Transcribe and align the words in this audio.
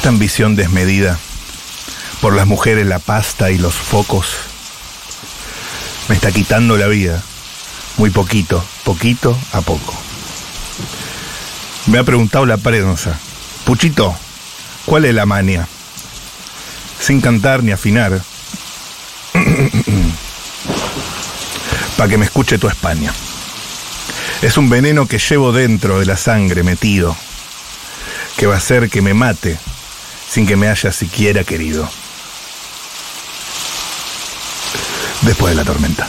Esta 0.00 0.08
ambición 0.08 0.56
desmedida 0.56 1.18
por 2.22 2.34
las 2.34 2.46
mujeres, 2.46 2.86
la 2.86 3.00
pasta 3.00 3.50
y 3.50 3.58
los 3.58 3.74
focos 3.74 4.28
me 6.08 6.14
está 6.14 6.32
quitando 6.32 6.78
la 6.78 6.86
vida. 6.86 7.22
Muy 7.98 8.08
poquito, 8.08 8.64
poquito 8.82 9.38
a 9.52 9.60
poco. 9.60 9.94
Me 11.84 11.98
ha 11.98 12.04
preguntado 12.04 12.46
la 12.46 12.56
prensa, 12.56 13.20
Puchito, 13.66 14.16
¿cuál 14.86 15.04
es 15.04 15.14
la 15.14 15.26
mania? 15.26 15.68
Sin 16.98 17.20
cantar 17.20 17.62
ni 17.62 17.72
afinar. 17.72 18.22
Para 21.98 22.08
que 22.08 22.16
me 22.16 22.24
escuche 22.24 22.56
tu 22.56 22.68
España. 22.68 23.12
Es 24.40 24.56
un 24.56 24.70
veneno 24.70 25.04
que 25.04 25.18
llevo 25.18 25.52
dentro 25.52 26.00
de 26.00 26.06
la 26.06 26.16
sangre 26.16 26.62
metido, 26.62 27.14
que 28.38 28.46
va 28.46 28.54
a 28.54 28.58
hacer 28.58 28.88
que 28.88 29.02
me 29.02 29.12
mate 29.12 29.58
sin 30.30 30.46
que 30.46 30.54
me 30.54 30.68
haya 30.68 30.92
siquiera 30.92 31.42
querido. 31.42 31.90
Después 35.22 35.50
de 35.50 35.56
la 35.56 35.64
tormenta. 35.64 36.08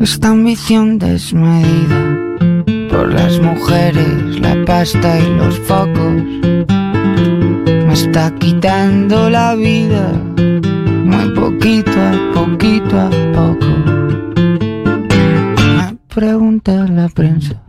Esta 0.00 0.28
ambición 0.28 0.98
desmedida 0.98 2.25
por 2.96 3.12
las 3.12 3.38
mujeres, 3.40 4.40
la 4.40 4.56
pasta 4.64 5.18
y 5.18 5.36
los 5.36 5.58
focos 5.60 6.22
me 7.86 7.92
está 7.92 8.34
quitando 8.38 9.28
la 9.28 9.54
vida, 9.54 10.12
muy 11.04 11.28
poquito 11.34 11.90
a 11.90 12.12
poquito 12.32 12.98
a 12.98 13.10
poco. 13.34 13.66
Me 15.76 15.96
pregunta 16.14 16.86
la 16.88 17.08
prensa, 17.08 17.62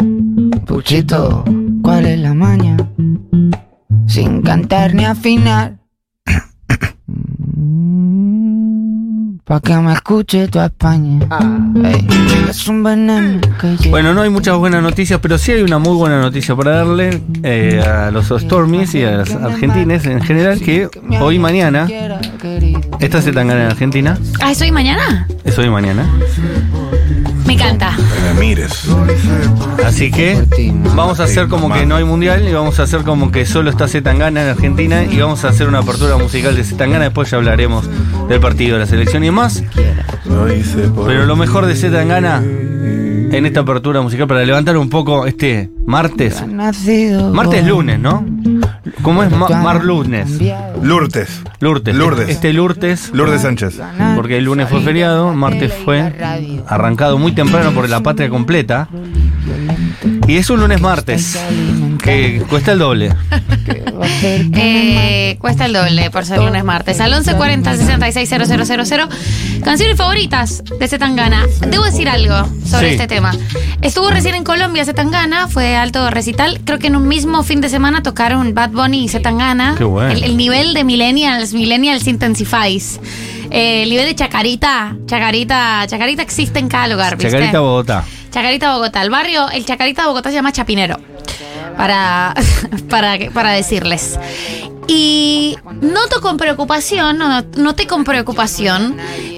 Puchito, 0.65 1.43
¿cuál 1.81 2.05
es 2.05 2.19
la 2.19 2.33
maña? 2.33 2.77
Sin 4.07 4.41
cantar 4.41 4.93
ni 4.93 5.03
afinar. 5.03 5.76
Pa' 9.47 9.61
que 9.61 9.73
me 9.77 9.93
escuche 9.93 10.49
tu 10.49 10.59
España. 10.59 11.25
Ey, 11.81 12.05
es 12.49 12.67
un 12.67 12.83
veneno 12.83 13.39
que. 13.61 13.89
Bueno, 13.89 14.13
no 14.13 14.21
hay 14.23 14.29
muchas 14.29 14.57
buenas 14.57 14.83
noticias, 14.83 15.21
pero 15.21 15.37
sí 15.37 15.53
hay 15.53 15.61
una 15.61 15.79
muy 15.79 15.95
buena 15.95 16.19
noticia 16.19 16.53
para 16.53 16.71
darle 16.71 17.21
eh, 17.43 17.81
a 17.81 18.11
los 18.11 18.27
Stormies 18.27 18.93
y 18.95 19.03
a 19.05 19.11
los 19.19 19.31
argentines 19.31 20.05
en 20.05 20.21
general, 20.21 20.59
que 20.59 20.89
hoy 21.21 21.35
y 21.35 21.39
mañana, 21.39 21.87
esta 22.99 23.21
se 23.21 23.31
tan 23.31 23.47
gana 23.47 23.61
en 23.63 23.71
Argentina, 23.71 24.17
Ah, 24.41 24.51
¿es 24.51 24.61
hoy 24.61 24.71
mañana? 24.71 25.25
es 25.45 25.57
hoy 25.57 25.67
y 25.67 25.69
mañana, 25.69 26.05
Me 27.45 27.53
encanta. 27.53 27.95
Mires. 28.37 28.85
así 29.85 30.11
que 30.11 30.43
vamos 30.93 31.21
a 31.21 31.23
hacer 31.23 31.47
como 31.47 31.71
que 31.71 31.85
no 31.85 31.95
hay 31.95 32.03
mundial 32.03 32.45
y 32.47 32.51
vamos 32.51 32.79
a 32.81 32.83
hacer 32.83 33.03
como 33.03 33.31
que 33.31 33.45
solo 33.45 33.69
está 33.69 33.87
Zetangana 33.87 34.41
en 34.43 34.49
Argentina 34.49 35.03
y 35.05 35.17
vamos 35.21 35.45
a 35.45 35.49
hacer 35.49 35.69
una 35.69 35.79
apertura 35.79 36.17
musical 36.17 36.53
de 36.55 36.65
Zetangana, 36.65 37.05
después 37.05 37.31
ya 37.31 37.37
hablaremos 37.37 37.89
del 38.29 38.39
partido 38.39 38.73
de 38.73 38.79
la 38.79 38.85
selección 38.85 39.23
y 39.23 39.31
más, 39.31 39.63
Lo 40.25 40.53
hice 40.53 40.87
por 40.89 41.07
pero 41.07 41.25
lo 41.25 41.35
mejor 41.35 41.65
de 41.65 41.75
Zetangana 41.75 42.41
en 42.43 43.45
esta 43.45 43.61
apertura 43.61 44.01
musical 44.01 44.27
para 44.27 44.43
levantar 44.45 44.77
un 44.77 44.89
poco 44.89 45.25
este 45.25 45.69
martes, 45.85 46.43
martes 46.47 47.65
lunes, 47.65 47.99
¿no? 47.99 48.25
¿Cómo 49.01 49.23
es 49.23 49.31
Ma- 49.31 49.49
Mar 49.49 49.83
lunes? 49.83 50.29
Lourdes. 50.81 51.41
Lourdes. 51.59 51.95
Lourdes. 51.95 52.29
Este 52.29 52.53
Lourdes, 52.53 53.11
Lourdes 53.13 53.41
Sánchez. 53.41 53.79
porque 54.15 54.37
el 54.37 54.45
lunes 54.45 54.67
fue 54.69 54.81
feriado, 54.81 55.33
martes 55.33 55.73
fue 55.85 56.13
arrancado 56.67 57.17
muy 57.17 57.31
temprano 57.33 57.71
por 57.71 57.89
la 57.89 58.01
patria 58.01 58.29
completa. 58.29 58.87
Y 60.27 60.35
es 60.37 60.49
un 60.49 60.59
lunes 60.59 60.81
martes, 60.81 61.39
que 62.03 62.43
cuesta 62.49 62.73
el 62.73 62.79
doble. 62.79 63.13
Eh, 64.21 65.37
cuesta 65.39 65.65
el 65.65 65.73
doble 65.73 66.09
por 66.11 66.25
ser 66.25 66.39
lunes 66.39 66.63
martes. 66.63 66.99
Al 66.99 67.11
1140 67.11 67.75
660000. 67.75 69.07
Canciones 69.63 69.97
favoritas 69.97 70.63
de 70.79 70.87
Zetangana. 70.87 71.45
Debo 71.67 71.83
decir 71.83 72.09
algo 72.09 72.47
sobre 72.65 72.89
Sí. 72.89 72.93
este 72.95 73.07
tema. 73.07 73.33
Estuvo 73.81 74.09
recién 74.09 74.35
en 74.35 74.43
Colombia 74.43 74.85
Zetangana, 74.85 75.47
fue 75.47 75.75
alto 75.75 76.09
recital. 76.09 76.59
Creo 76.65 76.79
que 76.79 76.87
en 76.87 76.95
un 76.95 77.07
mismo 77.07 77.43
fin 77.43 77.61
de 77.61 77.69
semana 77.69 78.01
tocaron 78.03 78.53
Bad 78.53 78.71
Bunny 78.71 79.03
y 79.05 79.09
Zetangana. 79.09 79.75
Qué 79.77 79.83
bueno. 79.83 80.11
El, 80.11 80.23
el 80.23 80.37
nivel 80.37 80.73
de 80.73 80.83
millennials, 80.83 81.53
millennials 81.53 82.07
intensifies. 82.07 82.99
Eh, 83.51 83.83
el 83.83 83.89
nivel 83.89 84.05
de 84.05 84.15
chacarita, 84.15 84.95
chacarita, 85.05 85.85
chacarita 85.87 86.21
existe 86.21 86.59
en 86.59 86.67
cada 86.67 86.87
lugar, 86.87 87.15
¿viste? 87.17 87.31
Chacarita 87.31 87.59
Bogotá. 87.59 88.03
Chacarita 88.31 88.73
Bogotá. 88.73 89.01
El 89.03 89.09
barrio, 89.09 89.49
el 89.49 89.63
Chacarita 89.65 90.01
de 90.01 90.07
Bogotá 90.09 90.29
se 90.29 90.35
llama 90.35 90.51
Chapinero. 90.51 90.99
Para, 91.77 92.33
para, 92.89 93.17
para 93.31 93.51
decirles. 93.51 94.19
Y 94.87 95.57
noto 95.81 96.21
con 96.21 96.37
preocupación, 96.37 97.17
no, 97.17 97.41
noté 97.57 97.87
con 97.87 98.03
preocupación 98.03 98.97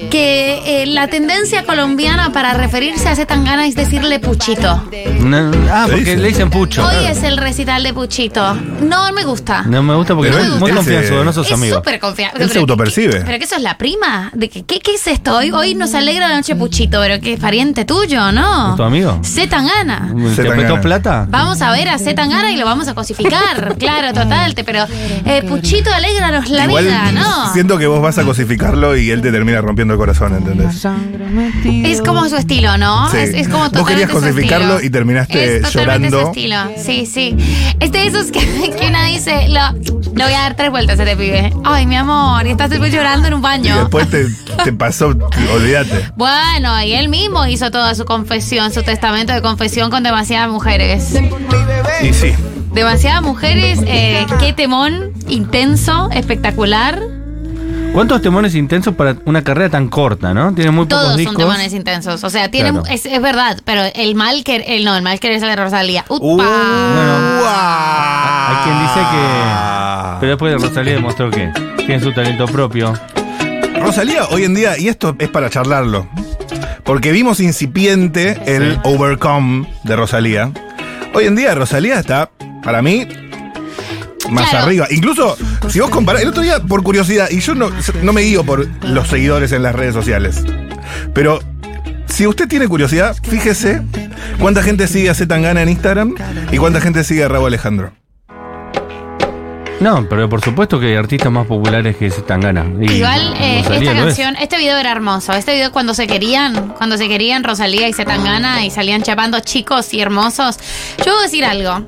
que 0.10 0.82
eh, 0.84 0.86
la 0.88 1.08
tendencia 1.08 1.64
colombiana 1.64 2.32
para 2.32 2.54
referirse 2.54 3.08
a 3.10 3.16
Zetangana 3.16 3.68
es 3.68 3.76
decirle 3.76 4.20
Puchito. 4.20 4.84
No, 5.22 5.52
ah, 5.72 5.84
¿Qué 5.86 5.92
porque 5.92 5.98
dice? 6.06 6.18
le 6.18 6.28
dicen 6.30 6.50
pucho. 6.50 6.86
Hoy 6.86 7.06
es 7.06 7.24
el 7.24 7.38
recital 7.38 7.84
de 7.84 7.94
Puchito. 7.94 8.54
No 8.82 9.12
me 9.12 9.24
gusta. 9.24 9.64
No 9.64 9.84
me 9.84 9.96
gusta 9.96 10.16
porque 10.16 10.32
No 10.32 10.38
es 10.40 10.50
muy 10.60 10.72
confianzudo, 10.72 11.24
no 11.24 11.32
sos 11.34 11.48
es 11.48 11.54
amigo. 11.54 11.76
súper 11.78 12.00
confiable. 12.00 12.44
Él 12.44 12.50
se 12.50 12.60
autopercibe. 12.60 13.22
Pero 13.26 13.38
que 13.38 13.44
eso 13.44 13.56
es 13.56 13.62
la 13.62 13.78
prima. 13.78 14.32
De 14.34 14.50
que, 14.50 14.64
¿qué, 14.66 14.80
¿Qué 14.80 14.96
es 14.96 15.08
esto? 15.08 15.38
Hoy, 15.38 15.52
hoy 15.52 15.76
nos 15.76 15.94
alegra 15.94 16.28
la 16.28 16.36
noche 16.38 16.56
Puchito, 16.56 17.00
pero 17.02 17.20
que 17.22 17.34
es 17.34 17.40
pariente 17.40 17.86
tuyo, 17.86 18.32
¿no? 18.32 18.72
¿Es 18.72 18.76
tu 18.78 18.84
amigo? 18.84 19.20
Zetangana. 19.24 20.14
¿Te 20.36 20.48
apretó 20.48 20.82
plata? 20.82 21.26
Vamos 21.30 21.62
a 21.62 21.72
ver 21.72 21.90
a 21.90 22.00
Zetangana 22.00 22.52
y 22.52 22.58
lo 22.58 22.66
vamos 22.66 22.88
a 22.88 22.96
cosificar. 22.96 23.76
claro, 23.80 24.14
total. 24.14 24.56
te- 24.56 24.64
Pero 24.64 24.86
eh, 25.26 25.44
Puchito, 25.48 25.92
alégranos 25.94 26.50
la 26.50 26.66
Igual 26.66 26.86
vida, 26.86 27.12
¿no? 27.12 27.54
siento 27.54 27.78
que 27.78 27.88
vos 27.88 28.02
vas 28.02 28.18
a 28.18 28.24
cosificarlo 28.24 28.96
y 28.98 29.12
él 29.12 29.22
te 29.22 29.32
termina 29.32 29.62
rompiendo 29.62 29.94
el 29.94 29.99
corazón, 30.00 30.34
¿entendés? 30.34 30.86
Es 31.66 32.02
como 32.02 32.28
su 32.30 32.38
estilo, 32.38 32.78
¿no? 32.78 33.12
Sí. 33.12 33.18
Es, 33.18 33.34
es 33.34 33.48
como 33.50 33.70
Vos 33.70 33.86
querías 33.88 34.10
cosificarlo 34.10 34.82
y 34.82 34.90
terminaste 34.90 35.58
es 35.58 35.62
totalmente 35.64 36.10
llorando. 36.10 36.22
su 36.22 36.28
estilo. 36.28 36.58
Sí, 36.78 37.06
sí. 37.06 37.36
Es 37.82 37.92
de 37.92 38.08
esos 38.08 38.32
que, 38.32 38.40
que 38.80 38.88
uno 38.88 39.04
dice, 39.06 39.50
lo, 39.50 39.60
voy 40.14 40.34
a 40.34 40.40
dar 40.40 40.56
tres 40.56 40.72
vueltas 40.72 40.98
a 41.00 41.04
este 41.04 41.18
pibe. 41.18 41.52
Ay, 41.66 41.86
mi 41.86 41.98
amor, 41.98 42.48
y 42.48 42.52
estás 42.52 42.70
después 42.70 42.94
llorando 42.94 43.28
en 43.28 43.34
un 43.34 43.42
Y 43.42 43.44
baño. 43.44 43.78
después 43.78 44.10
te, 44.10 44.26
te 44.64 44.72
pasó, 44.72 45.08
olvídate. 45.54 46.12
Bueno, 46.16 46.82
y 46.82 46.94
él 46.94 47.10
mismo 47.10 47.46
hizo 47.46 47.70
toda 47.70 47.94
su 47.94 48.06
confesión, 48.06 48.72
su 48.72 48.84
testamento 48.84 49.34
de 49.34 49.42
confesión 49.42 49.92
con 49.92 50.02
demasiadas 50.04 50.50
mujeres. 50.50 51.14
Y 52.02 52.14
sí. 52.14 52.34
Demasiadas 52.74 53.22
mujeres, 53.22 53.80
eh, 53.86 54.26
qué 54.40 54.54
temón, 54.54 55.12
intenso, 55.28 56.10
espectacular. 56.14 57.19
¿Cuántos 58.00 58.22
temones 58.22 58.56
intensos 58.56 58.96
para 58.96 59.18
una 59.26 59.42
carrera 59.44 59.72
tan 59.72 59.90
corta, 59.90 60.34
no? 60.34 60.56
Tiene 60.56 60.72
muy 60.72 60.86
pocos 60.86 61.04
Todos 61.04 61.18
discos. 61.18 61.34
son 61.34 61.44
temones 61.44 61.74
intensos. 61.74 62.24
O 62.24 62.30
sea, 62.30 62.50
tienen, 62.50 62.76
Claro. 62.76 62.88
es, 62.90 63.06
es 63.06 63.22
verdad, 63.22 63.60
pero 63.66 63.82
el 63.94 64.16
mal 64.16 64.46
que 64.46 64.56
el 64.56 64.86
no, 64.86 64.96
el 64.96 65.02
mal 65.02 65.20
querer 65.20 65.36
es 65.36 65.44
el 65.44 65.50
de 65.50 65.58
Rosalía. 65.58 66.06
¡Upa! 66.08 66.22
Bueno, 66.24 67.44
Hay 67.46 68.56
Hay 68.56 68.64
quien 68.64 68.80
dice 68.84 69.00
que. 69.12 70.18
Pero 70.22 70.30
después 70.30 70.54
de 70.54 70.66
Rosalía 70.66 70.94
demostró 70.94 71.30
que 71.30 71.52
tiene 71.76 72.00
su 72.00 72.14
talento 72.14 72.46
propio. 72.46 72.94
Rosalía 73.82 74.28
hoy 74.30 74.46
en 74.46 74.56
día, 74.56 74.78
y 74.78 74.88
esto 74.88 75.18
es 75.20 75.28
para 75.28 75.50
charlarlo, 75.50 76.08
porque 76.86 77.12
vimos 77.12 77.42
incipiente 77.42 78.42
el 78.46 78.80
Overcome 78.86 79.68
de 79.84 79.98
Rosalía. 79.98 80.54
Hoy 81.14 81.26
en 81.26 81.36
día 81.36 81.54
Rosalía 81.54 82.00
está, 82.00 82.30
para 82.64 82.82
mí, 82.82 83.06
más 84.32 84.50
Claro. 84.50 84.66
arriba. 84.66 84.88
Incluso, 84.90 85.38
si 85.70 85.80
vos 85.80 85.90
comparás, 85.90 86.22
el 86.24 86.30
otro 86.30 86.44
día, 86.44 86.60
por 86.62 86.84
curiosidad, 86.84 87.30
y 87.30 87.40
yo 87.40 87.56
no, 87.56 87.70
no 88.04 88.14
me 88.14 88.22
guío 88.22 88.44
por 88.44 88.68
los 88.84 89.08
seguidores 89.08 89.52
en 89.52 89.64
las 89.64 89.76
redes 89.76 89.94
sociales, 89.94 90.44
pero 91.14 91.40
si 92.08 92.28
usted 92.28 92.48
tiene 92.48 92.68
curiosidad, 92.68 93.16
fíjese 93.24 93.82
cuánta 94.40 94.64
gente 94.64 94.88
sigue 94.88 95.10
a 95.10 95.16
Zetangana 95.16 95.62
en 95.62 95.70
Instagram 95.70 96.16
y 96.52 96.58
cuánta 96.58 96.82
gente 96.82 97.04
sigue 97.04 97.24
a 97.24 97.28
Raúl 97.28 97.48
Alejandro. 97.48 97.94
No, 99.80 100.06
pero 100.10 100.28
por 100.28 100.42
supuesto 100.42 100.78
que 100.80 100.88
hay 100.88 100.96
artistas 100.96 101.32
más 101.32 101.48
populares 101.48 101.96
que 101.96 102.12
Zetangana. 102.12 102.66
Y 102.82 102.92
Igual 102.96 103.34
eh, 103.40 103.62
Rosalía 103.64 103.92
esta 103.92 104.00
es. 104.00 104.06
canción, 104.06 104.36
este 104.36 104.58
video 104.58 104.78
era 104.78 104.92
hermoso. 104.92 105.32
Este 105.34 105.54
video 105.54 105.72
cuando 105.72 105.94
se 105.94 106.06
querían, 106.06 106.70
cuando 106.78 106.98
se 106.98 107.08
querían 107.08 107.44
Rosalía 107.46 107.88
y 107.88 107.94
Zetangana 107.94 108.66
y 108.66 108.72
salían 108.72 109.04
chapando 109.04 109.40
chicos 109.40 109.94
y 109.94 110.02
hermosos. 110.02 110.58
Yo 111.06 111.14
voy 111.14 111.22
a 111.22 111.24
decir 111.24 111.46
algo. 111.46 111.86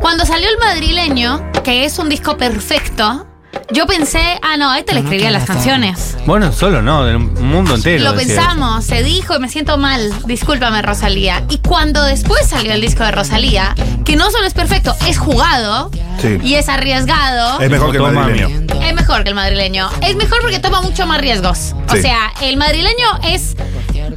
Cuando 0.00 0.24
salió 0.24 0.48
el 0.48 0.58
madrileño, 0.58 1.42
que 1.62 1.84
es 1.84 1.98
un 1.98 2.08
disco 2.08 2.36
perfecto, 2.38 3.26
yo 3.70 3.86
pensé, 3.86 4.38
ah 4.42 4.56
no, 4.56 4.74
este 4.74 4.94
le 4.94 5.00
escribía 5.00 5.30
las 5.30 5.44
canciones. 5.44 6.16
Bueno, 6.26 6.52
solo 6.52 6.82
no, 6.82 7.04
del 7.04 7.18
mundo 7.18 7.74
entero. 7.74 8.04
Lo 8.04 8.12
decía. 8.12 8.36
pensamos, 8.36 8.84
se 8.84 9.02
dijo 9.02 9.34
y 9.36 9.38
me 9.40 9.48
siento 9.48 9.78
mal. 9.78 10.12
Discúlpame, 10.26 10.82
Rosalía. 10.82 11.42
Y 11.48 11.58
cuando 11.58 12.02
después 12.04 12.46
salió 12.46 12.72
el 12.72 12.80
disco 12.80 13.04
de 13.04 13.10
Rosalía, 13.10 13.74
que 14.04 14.16
no 14.16 14.30
solo 14.30 14.46
es 14.46 14.54
perfecto, 14.54 14.94
es 15.06 15.18
jugado, 15.18 15.90
Sí. 16.20 16.38
y 16.42 16.54
es 16.54 16.68
arriesgado. 16.68 17.60
Es 17.60 17.70
mejor 17.70 17.90
que 17.90 17.96
el 17.98 18.02
Toma, 18.04 18.20
madrileño. 18.20 18.64
Es 18.82 18.94
mejor 18.94 19.22
que 19.24 19.28
el 19.30 19.34
madrileño. 19.34 19.88
Es 20.02 20.16
mejor 20.16 20.40
porque 20.40 20.58
toma 20.60 20.80
mucho 20.80 21.06
más 21.06 21.20
riesgos. 21.20 21.74
O 21.90 21.94
Sí. 21.96 22.02
sea, 22.02 22.32
el 22.42 22.56
madrileño 22.56 23.06
es 23.24 23.56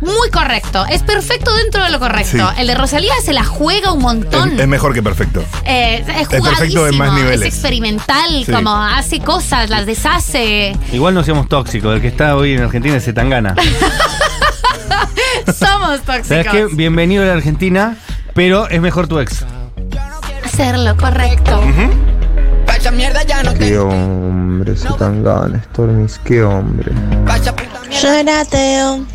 muy 0.01 0.29
correcto. 0.31 0.85
Es 0.89 1.03
perfecto 1.03 1.53
dentro 1.55 1.83
de 1.83 1.89
lo 1.89 1.99
correcto. 1.99 2.37
Sí. 2.37 2.43
El 2.59 2.67
de 2.67 2.75
Rosalía 2.75 3.13
se 3.23 3.33
la 3.33 3.43
juega 3.43 3.91
un 3.91 4.01
montón. 4.01 4.53
Es, 4.53 4.59
es 4.59 4.67
mejor 4.67 4.93
que 4.93 5.01
perfecto. 5.03 5.43
Eh, 5.65 5.97
es 5.99 6.27
perfecto 6.27 6.37
jugadísimo, 6.51 6.87
en 6.87 6.97
más 6.97 7.13
niveles. 7.13 7.41
Es 7.41 7.47
experimental, 7.47 8.43
Sí. 8.45 8.51
como 8.51 8.75
hace 8.75 9.19
cosas, 9.19 9.69
las 9.69 9.85
deshace. 9.85 10.75
Igual 10.91 11.13
no 11.13 11.23
seamos 11.23 11.47
tóxicos. 11.49 11.95
El 11.95 12.01
que 12.01 12.07
está 12.07 12.35
hoy 12.35 12.53
en 12.53 12.63
Argentina 12.63 12.95
es 12.95 13.05
Zetangana. 13.05 13.55
Somos 15.45 16.01
¿Sabes 16.05 16.27
tóxicos. 16.27 16.51
qué? 16.51 16.67
Bienvenido 16.75 17.23
a 17.23 17.27
la 17.27 17.33
Argentina, 17.33 17.97
pero 18.33 18.67
es 18.69 18.81
mejor 18.81 19.07
tu 19.07 19.19
ex. 19.19 19.45
Hacer 20.43 20.77
lo 20.77 20.95
correcto. 20.97 21.61
Mierda 22.93 23.21
ya 23.23 23.43
no 23.43 23.51
Qué 23.53 23.59
te 23.59 23.77
hombre, 23.79 24.77
se 24.77 24.87
tan 24.93 25.21
gana, 25.21 25.61
Stormis, 25.71 26.19
qué 26.23 26.41
hombre. 26.41 26.93
puta 26.93 27.53
mierda. 27.89 28.39
Ateo, 28.41 29.05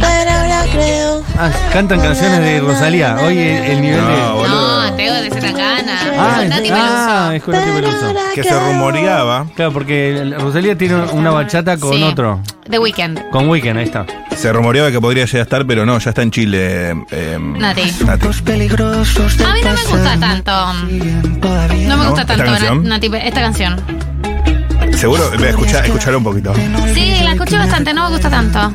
pero 0.00 0.30
ahora 0.30 0.62
creo. 0.72 1.22
Ah, 1.38 1.50
cantan 1.72 2.00
canciones 2.00 2.40
de 2.40 2.60
Rosalía. 2.60 3.16
Hoy 3.22 3.38
el, 3.38 3.64
el 3.64 3.80
nivel 3.82 4.00
No, 4.00 4.08
de. 4.08 4.32
boludo. 4.32 4.82
No, 4.90 4.96
Teo 4.96 5.14
de 5.14 5.30
Zetangana. 5.30 6.00
Ah, 6.16 6.36
Con 6.38 6.48
Nati 6.48 6.66
es, 6.66 6.72
ah, 6.72 6.76
Peluso. 6.76 7.32
es 7.32 7.42
con 7.42 7.54
Nati 7.54 7.70
Peluso. 7.72 8.14
Que 8.34 8.44
se 8.44 8.60
rumoreaba, 8.60 9.46
Claro, 9.56 9.72
porque 9.72 10.34
Rosalía 10.38 10.76
tiene 10.78 10.96
una 11.12 11.30
bachata 11.30 11.76
con 11.76 11.92
Sí. 11.94 12.02
otro. 12.02 12.40
The 12.70 12.78
Weeknd. 12.78 13.30
Con 13.30 13.48
Weekend, 13.48 13.78
ahí 13.78 13.84
está. 13.84 14.06
se 14.36 14.52
rumoreaba 14.52 14.90
que 14.90 15.00
podría 15.00 15.24
llegar 15.26 15.40
a 15.40 15.42
estar, 15.42 15.66
pero 15.66 15.84
no, 15.86 15.98
ya 15.98 16.10
está 16.10 16.22
en 16.22 16.30
Chile. 16.30 16.90
eh, 17.10 17.38
Nati. 17.40 17.92
Nati. 18.04 18.28
peligrosos 18.44 19.40
A 19.40 19.52
mí 19.54 19.60
no 19.62 19.72
me 19.72 19.82
gusta 19.82 20.18
tanto. 20.20 20.52
No 20.72 21.96
me 21.96 22.04
¿No? 22.04 22.10
gusta 22.10 22.22
¿Esta 22.22 22.26
tanto 22.36 22.44
canción? 22.44 22.84
Nati, 22.84 23.10
esta 23.22 23.40
canción. 23.40 23.80
Seguro, 25.04 25.30
voy 25.36 25.44
a 25.44 25.50
escuchar, 25.50 25.84
escuchar 25.84 26.16
un 26.16 26.24
poquito. 26.24 26.54
Sí, 26.94 27.20
la 27.22 27.32
escuché 27.32 27.58
bastante, 27.58 27.92
no 27.92 28.04
me 28.04 28.16
gusta 28.16 28.30
tanto. 28.30 28.72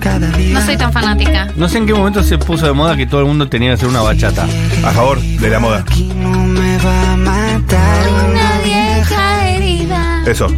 No 0.52 0.62
soy 0.64 0.78
tan 0.78 0.94
fanática. 0.94 1.48
No 1.56 1.68
sé 1.68 1.80
en 1.80 1.88
qué 1.88 1.94
momento 1.96 2.22
se 2.22 2.38
puso 2.38 2.68
de 2.68 2.74
moda 2.74 2.96
que 2.96 3.08
todo 3.08 3.22
el 3.22 3.26
mundo 3.26 3.50
tenía 3.50 3.70
que 3.70 3.74
hacer 3.74 3.88
una 3.88 4.04
bachata. 4.04 4.46
A 4.84 4.92
favor 4.92 5.20
de 5.20 5.50
la 5.50 5.60
moda. 5.60 5.80
Aquí 5.80 6.12
no 6.16 6.30
me 6.30 6.78
va 6.78 7.14
a 7.14 7.18
matar 7.18 8.08
Una 8.30 8.62
vieja 8.64 9.50
herida. 9.50 10.22
Eso. 10.28 10.54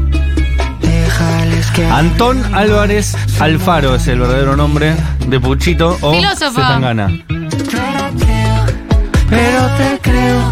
Antón 1.90 2.54
Álvarez 2.54 3.16
Alfaro 3.40 3.96
es 3.96 4.08
el 4.08 4.20
verdadero 4.20 4.58
nombre 4.58 4.94
de 5.26 5.40
Puchito 5.40 5.98
o 6.02 6.14
Filósofo. 6.14 6.60
Zetangana. 6.60 7.18
Pero 9.30 9.68
te 9.78 10.00
creo 10.02 10.52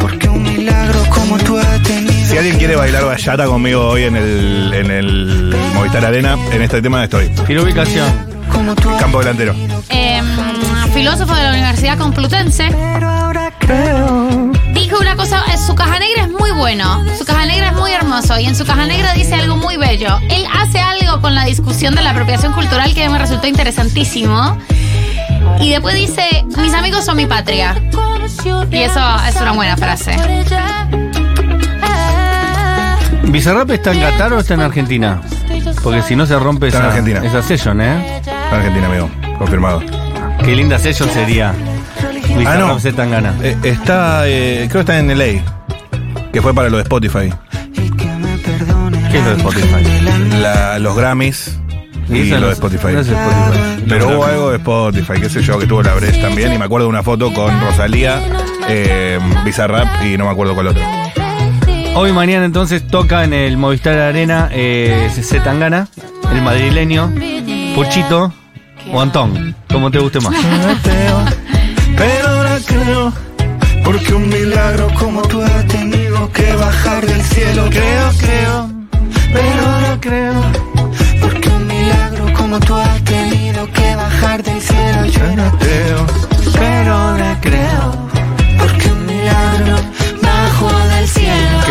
Porque 0.00 0.28
un 0.28 0.42
milagro 0.42 1.04
como 1.14 1.38
tú 1.38 1.56
has 1.56 1.82
tenido 1.84 2.19
Si 2.30 2.38
alguien 2.38 2.58
quiere 2.58 2.76
bailar 2.76 3.04
bachata 3.04 3.46
conmigo 3.46 3.88
hoy 3.88 4.04
en 4.04 4.14
el, 4.14 4.72
en 4.72 4.88
el 4.92 5.52
Movistar 5.74 6.04
Arena, 6.04 6.38
en 6.52 6.62
este 6.62 6.80
tema 6.80 7.02
estoy. 7.02 7.28
Quiero 7.44 7.64
ubicación. 7.64 8.08
Como 8.52 8.72
tú 8.76 8.88
has 8.88 9.00
Campo 9.00 9.18
delantero. 9.18 9.52
Em, 9.88 10.24
filósofo 10.94 11.34
de 11.34 11.42
la 11.42 11.50
Universidad 11.50 11.98
Complutense. 11.98 12.68
Pero 12.70 13.08
ahora 13.08 13.52
creo 13.58 14.52
Dijo 14.72 15.00
una 15.00 15.16
cosa, 15.16 15.42
eh, 15.52 15.58
su 15.58 15.74
caja 15.74 15.98
negra 15.98 16.22
es 16.22 16.28
muy 16.30 16.52
bueno, 16.52 17.04
su 17.18 17.24
caja 17.24 17.46
negra 17.46 17.70
es 17.70 17.74
muy 17.74 17.90
hermoso 17.90 18.38
y 18.38 18.44
en 18.44 18.54
su 18.54 18.64
caja 18.64 18.86
negra 18.86 19.12
dice 19.14 19.34
algo 19.34 19.56
muy 19.56 19.76
bello. 19.76 20.16
Él 20.30 20.46
hace 20.56 20.78
algo 20.78 21.20
con 21.20 21.34
la 21.34 21.44
discusión 21.44 21.96
de 21.96 22.02
la 22.02 22.10
apropiación 22.10 22.52
cultural 22.52 22.94
que 22.94 23.08
me 23.08 23.18
resultó 23.18 23.48
interesantísimo. 23.48 24.56
Y 25.58 25.70
después 25.70 25.96
dice, 25.96 26.44
mis 26.58 26.74
amigos 26.74 27.04
son 27.04 27.16
mi 27.16 27.26
patria. 27.26 27.74
Y 28.70 28.78
eso 28.78 29.00
es 29.26 29.34
una 29.40 29.50
buena 29.50 29.76
frase. 29.76 30.14
¿Bizarrap 33.30 33.70
está 33.70 33.92
en 33.92 34.00
Qatar 34.00 34.32
o 34.32 34.38
está 34.40 34.54
en 34.54 34.60
Argentina? 34.60 35.20
Porque 35.82 36.02
si 36.02 36.16
no 36.16 36.26
se 36.26 36.38
rompe 36.38 36.68
Está 36.68 36.78
en 36.80 36.84
esa, 36.84 36.90
Argentina. 36.96 37.24
esa 37.24 37.42
session, 37.42 37.80
¿eh? 37.80 38.20
Argentina, 38.52 38.86
amigo. 38.86 39.10
Confirmado. 39.38 39.82
Qué 40.44 40.54
linda 40.56 40.78
session 40.78 41.08
sería. 41.10 41.52
Bizarrap 42.36 42.46
Ah, 42.46 42.58
no. 42.74 42.80
Zetangana. 42.80 43.34
Eh, 43.42 43.56
está, 43.62 44.26
eh, 44.28 44.66
creo 44.70 44.84
que 44.84 44.92
está 44.92 44.98
en 44.98 45.10
LA. 45.16 45.42
Que 46.32 46.42
fue 46.42 46.54
para 46.54 46.68
lo 46.70 46.76
de 46.78 46.82
Spotify. 46.84 47.32
Y 47.74 47.90
¿Qué 47.90 49.18
es 49.18 49.24
lo 49.24 49.30
de 49.30 49.36
Spotify? 49.36 50.38
La- 50.40 50.78
los 50.78 50.96
Grammys 50.96 51.58
y 52.08 52.22
eso 52.22 52.34
lo 52.36 52.40
no 52.42 52.46
de 52.48 52.52
Spotify. 52.54 52.88
no 52.92 53.00
es 53.00 53.08
Spotify. 53.08 53.84
Pero 53.88 54.10
No, 54.10 54.16
hubo 54.16 54.24
algo 54.26 54.50
de 54.50 54.56
Spotify, 54.58 55.12
qué 55.20 55.28
sé 55.28 55.42
yo, 55.42 55.58
que 55.58 55.66
tuvo 55.66 55.82
la 55.82 55.94
Brecht 55.94 56.20
también. 56.20 56.52
Y 56.52 56.58
me 56.58 56.64
acuerdo 56.64 56.86
de 56.86 56.90
una 56.90 57.02
foto 57.02 57.32
con 57.32 57.60
Rosalía, 57.60 58.20
eh, 58.68 59.18
Bizarrap 59.44 60.04
y 60.04 60.16
no 60.16 60.24
me 60.26 60.30
acuerdo 60.30 60.54
cuál 60.54 60.68
otro. 60.68 60.82
Hoy 61.94 62.12
mañana 62.12 62.44
entonces 62.44 62.86
toca 62.86 63.24
en 63.24 63.32
el 63.32 63.56
Movistar 63.56 63.98
Arena 63.98 64.48
eh, 64.52 65.10
Zetangana, 65.12 65.88
el 66.32 66.42
madrileño, 66.42 67.12
Puchito 67.74 68.32
o 68.92 69.00
Antón, 69.00 69.54
como 69.68 69.90
te 69.90 69.98
guste 69.98 70.20
más. 70.20 70.34
Pero 71.96 72.28
ahora 72.28 72.58
creo 72.66 73.12
Porque 73.84 74.14
un 74.14 74.28
milagro 74.28 74.88
como 74.98 75.20
tú 75.22 75.42
has 75.42 75.66
tenido 75.66 76.32
que 76.32 76.54
bajar 76.54 77.04
del 77.04 77.20
cielo 77.20 77.66
Creo, 77.68 78.10
creo 78.18 78.70
Pero 79.32 79.66
ahora 79.66 79.98
creo 80.00 80.69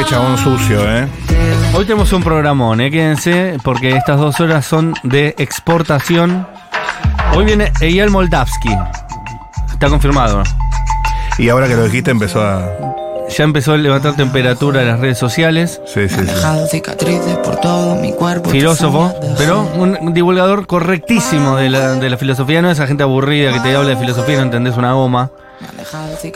chabón 0.10 0.38
sucio, 0.40 0.80
¿eh? 0.90 1.08
Hoy 1.76 1.86
tenemos 1.86 2.12
un 2.14 2.24
programón, 2.24 2.82
¿eh? 2.82 2.90
quédense, 2.90 3.58
porque 3.64 3.96
estas 3.96 4.18
dos 4.18 4.40
horas 4.40 4.66
son 4.66 4.96
de 5.04 5.36
exportación. 5.38 6.48
Hoy 7.36 7.46
viene 7.46 7.72
Eyal 7.80 8.10
Moldavsky. 8.10 8.76
Está 9.72 9.88
confirmado. 9.88 10.42
Y 11.38 11.50
ahora 11.50 11.68
que 11.68 11.76
lo 11.76 11.84
dijiste 11.84 12.10
empezó 12.10 12.42
a... 12.42 12.68
Ya 13.38 13.44
empezó 13.44 13.74
a 13.74 13.78
levantar 13.78 14.16
temperatura 14.16 14.82
en 14.82 14.88
las 14.88 15.00
redes 15.00 15.20
sociales. 15.20 15.80
Sí, 15.86 16.10
sí, 16.10 16.16
sí. 16.16 16.22
Dejado 16.22 16.66
cicatrices 16.66 17.38
por 17.38 17.58
todo 17.58 17.96
mi 17.96 18.12
cuerpo 18.12 18.50
Filósofo, 18.50 19.14
pero 19.38 19.62
un, 19.76 19.96
un 20.02 20.14
divulgador 20.16 20.66
correctísimo 20.66 21.56
de 21.56 21.70
la, 21.70 21.94
de 21.94 22.10
la 22.10 22.18
filosofía. 22.18 22.64
No 22.64 22.72
esa 22.72 22.88
gente 22.88 23.04
aburrida 23.04 23.54
que 23.54 23.60
te 23.60 23.76
habla 23.76 23.90
de 23.90 23.98
filosofía 23.98 24.34
y 24.34 24.38
no 24.38 24.44
entendés 24.46 24.76
una 24.76 24.94
goma. 24.94 25.30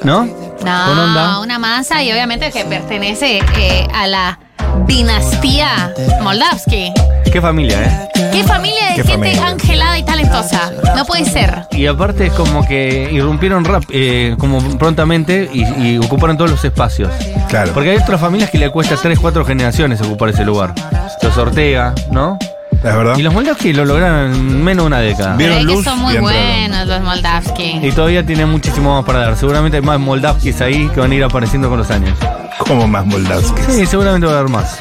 ¿No? 0.04 0.26
No, 0.64 1.42
una 1.42 1.60
masa 1.60 2.04
y 2.04 2.12
obviamente 2.12 2.52
que 2.52 2.66
pertenece 2.66 3.40
eh, 3.58 3.88
a 3.94 4.08
la 4.08 4.40
dinastía 4.86 5.94
Moldavsky. 6.22 6.92
Qué 7.32 7.42
familia, 7.42 7.82
¿eh? 7.82 8.10
Qué 8.32 8.44
familia 8.44 8.90
de 8.90 8.96
Qué 8.96 9.04
gente 9.04 9.14
familia. 9.36 9.48
angelada 9.48 9.98
y 9.98 10.04
talentosa. 10.04 10.72
No 10.96 11.06
puede 11.06 11.26
ser. 11.26 11.68
Y 11.72 11.88
aparte 11.88 12.28
es 12.28 12.34
como 12.34 12.66
que 12.68 13.10
irrumpieron 13.12 13.66
rap, 13.66 13.84
eh, 13.90 14.36
como 14.38 14.60
prontamente 14.78 15.50
y, 15.52 15.64
y 15.82 15.98
ocuparon 15.98 16.38
todos 16.38 16.52
los 16.52 16.64
espacios. 16.64 17.12
Claro. 17.50 17.72
Porque 17.74 17.92
hay 17.92 17.98
otras 17.98 18.20
familias 18.22 18.50
que 18.50 18.58
le 18.58 18.70
cuesta 18.70 18.96
3, 19.02 19.18
4 19.20 19.46
generaciones 19.46 20.02
ocupar 20.02 20.30
ese 20.30 20.44
lugar. 20.44 20.74
Los 21.22 21.38
Ortega, 21.38 21.94
¿no? 22.12 22.38
Es 22.84 22.94
verdad. 22.96 23.18
Y 23.18 23.22
los 23.22 23.34
Moldavsky 23.34 23.72
lo 23.74 23.86
lograron 23.86 24.34
en 24.34 24.64
menos 24.64 24.84
de 24.84 24.88
una 24.88 25.00
década. 25.00 25.36
Pero 25.38 25.54
es 25.54 25.60
Vieron 25.60 25.68
que 25.68 25.74
luz 25.74 25.86
son 25.86 26.00
y 26.00 26.02
muy 26.02 26.18
buenos 26.18 26.88
los 26.88 27.02
Moldavsky. 27.02 27.80
Y 27.82 27.92
todavía 27.94 28.26
tienen 28.26 28.50
muchísimo 28.50 28.96
más 28.96 29.06
para 29.06 29.20
dar. 29.20 29.38
Seguramente 29.38 29.78
hay 29.78 29.84
más 29.84 30.00
Moldavskis 30.00 30.60
ahí 30.62 30.90
que 30.94 31.00
van 31.00 31.12
a 31.12 31.16
ir 31.16 31.24
apareciendo 31.24 31.70
con 31.70 31.78
los 31.78 31.90
años. 31.92 32.18
Como 32.60 32.88
más 32.88 33.06
Moldavski. 33.06 33.62
Sí, 33.72 33.86
seguramente 33.86 34.28
va 34.28 34.34
a 34.34 34.40
haber 34.40 34.52
más. 34.52 34.78